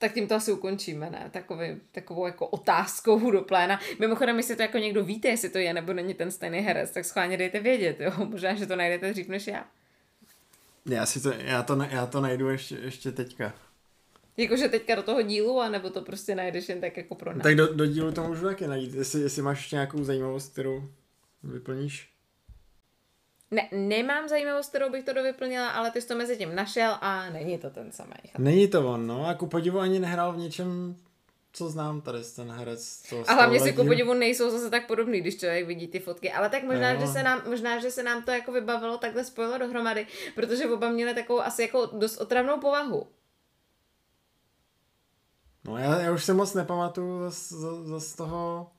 Tak 0.00 0.12
tím 0.12 0.28
to 0.28 0.34
asi 0.34 0.52
ukončíme, 0.52 1.10
ne? 1.10 1.28
Takový, 1.32 1.80
takovou 1.92 2.26
jako 2.26 2.46
otázkou 2.46 3.30
do 3.30 3.42
pléna. 3.42 3.80
Mimochodem, 3.98 4.36
jestli 4.36 4.56
to 4.56 4.62
jako 4.62 4.78
někdo 4.78 5.04
víte, 5.04 5.28
jestli 5.28 5.48
to 5.48 5.58
je 5.58 5.74
nebo 5.74 5.92
není 5.92 6.14
ten 6.14 6.30
stejný 6.30 6.58
herec, 6.58 6.90
tak 6.90 7.04
schválně 7.04 7.36
dejte 7.36 7.60
vědět, 7.60 8.00
jo? 8.00 8.12
Možná, 8.30 8.54
že 8.54 8.66
to 8.66 8.76
najdete 8.76 9.12
dřív 9.12 9.28
než 9.28 9.46
já. 9.46 9.66
Já, 10.86 11.06
si 11.06 11.20
to, 11.20 11.32
já, 11.32 11.62
to, 11.62 11.82
já 11.90 12.06
to 12.06 12.20
najdu 12.20 12.48
ještě, 12.48 12.74
ještě 12.74 13.12
teďka. 13.12 13.54
Jakože 14.36 14.68
teďka 14.68 14.94
do 14.94 15.02
toho 15.02 15.22
dílu, 15.22 15.60
anebo 15.60 15.90
to 15.90 16.02
prostě 16.02 16.34
najdeš 16.34 16.68
jen 16.68 16.80
tak 16.80 16.96
jako 16.96 17.14
pro 17.14 17.32
nás? 17.32 17.42
Tak 17.42 17.54
do, 17.54 17.74
do 17.74 17.86
dílu 17.86 18.12
to 18.12 18.24
můžu 18.24 18.44
taky 18.44 18.66
najít, 18.66 18.94
jestli, 18.94 19.20
jestli 19.20 19.42
máš 19.42 19.58
ještě 19.58 19.76
nějakou 19.76 20.04
zajímavost, 20.04 20.52
kterou 20.52 20.88
vyplníš. 21.42 22.08
Ne, 23.50 23.68
nemám 23.72 24.28
zajímavost, 24.28 24.68
kterou 24.68 24.90
bych 24.90 25.04
to 25.04 25.12
dovyplnila, 25.12 25.68
ale 25.68 25.90
ty 25.90 26.00
jsi 26.00 26.08
to 26.08 26.16
mezi 26.16 26.36
tím 26.36 26.54
našel 26.54 26.96
a 27.00 27.30
není 27.30 27.58
to 27.58 27.70
ten 27.70 27.92
samý. 27.92 28.14
Není 28.38 28.68
to 28.68 28.92
on, 28.92 29.06
no. 29.06 29.26
A 29.26 29.34
ku 29.34 29.46
podivu 29.46 29.78
ani 29.78 29.98
nehrál 29.98 30.32
v 30.32 30.38
něčem, 30.38 30.96
co 31.52 31.68
znám 31.68 32.00
tady 32.00 32.18
ten 32.36 32.50
herec. 32.50 33.02
To 33.10 33.24
a 33.26 33.32
hlavně 33.32 33.60
si 33.60 33.72
ku 33.72 33.84
podivu 33.84 34.14
nejsou 34.14 34.50
zase 34.50 34.70
tak 34.70 34.86
podobný, 34.86 35.20
když 35.20 35.38
člověk 35.38 35.66
vidí 35.66 35.88
ty 35.88 35.98
fotky. 35.98 36.32
Ale 36.32 36.48
tak 36.48 36.62
možná, 36.62 36.94
že 36.94 37.06
se 37.06 37.22
nám, 37.22 37.42
možná, 37.48 37.78
že 37.78 37.90
se 37.90 38.02
nám 38.02 38.22
to 38.22 38.30
jako 38.30 38.52
vybavilo, 38.52 38.98
takhle 38.98 39.24
spojilo 39.24 39.58
dohromady, 39.58 40.06
protože 40.34 40.68
oba 40.68 40.90
měli 40.90 41.14
takovou 41.14 41.40
asi 41.40 41.62
jako 41.62 41.86
dost 41.86 42.16
otravnou 42.16 42.60
povahu. 42.60 43.06
No 45.64 45.78
já, 45.78 46.00
já 46.00 46.12
už 46.12 46.24
se 46.24 46.34
moc 46.34 46.54
nepamatuju 46.54 47.30
z, 47.30 47.52
z, 47.52 48.00
z 48.00 48.14
toho 48.14 48.70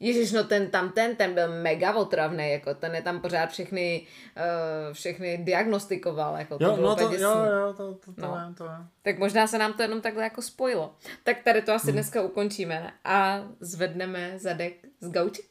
Ježíš, 0.00 0.32
no 0.32 0.44
ten 0.44 0.70
tam 0.70 0.92
ten, 0.92 1.16
ten 1.16 1.34
byl 1.34 1.62
mega 1.62 1.94
otravný, 1.94 2.50
jako 2.50 2.74
ten 2.74 2.94
je 2.94 3.02
tam 3.02 3.20
pořád 3.20 3.50
všechny, 3.50 4.06
uh, 4.36 4.94
všechny 4.94 5.38
diagnostikoval, 5.38 6.36
jako 6.36 6.58
to 6.58 6.64
jo, 6.64 6.74
bylo 6.74 6.88
no 6.88 6.96
to, 6.96 7.14
jo, 7.14 7.20
jo, 7.20 7.74
to, 7.76 7.94
to, 7.94 8.12
to, 8.12 8.20
no. 8.20 8.36
je, 8.48 8.54
to. 8.54 8.68
Tak 9.02 9.18
možná 9.18 9.46
se 9.46 9.58
nám 9.58 9.72
to 9.72 9.82
jenom 9.82 10.00
takhle 10.00 10.24
jako 10.24 10.42
spojilo. 10.42 10.94
Tak 11.24 11.42
tady 11.44 11.62
to 11.62 11.72
asi 11.72 11.86
hmm. 11.86 11.92
dneska 11.92 12.22
ukončíme 12.22 12.80
ne? 12.80 12.92
a 13.04 13.44
zvedneme 13.60 14.38
zadek 14.38 14.74
z 15.00 15.10
gauči. 15.10 15.42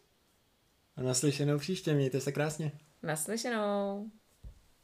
A 0.95 1.01
naslyšenou 1.01 1.57
příště, 1.57 1.93
mějte 1.93 2.21
se 2.21 2.31
krásně. 2.31 2.71
Naslyšenou. 3.03 4.09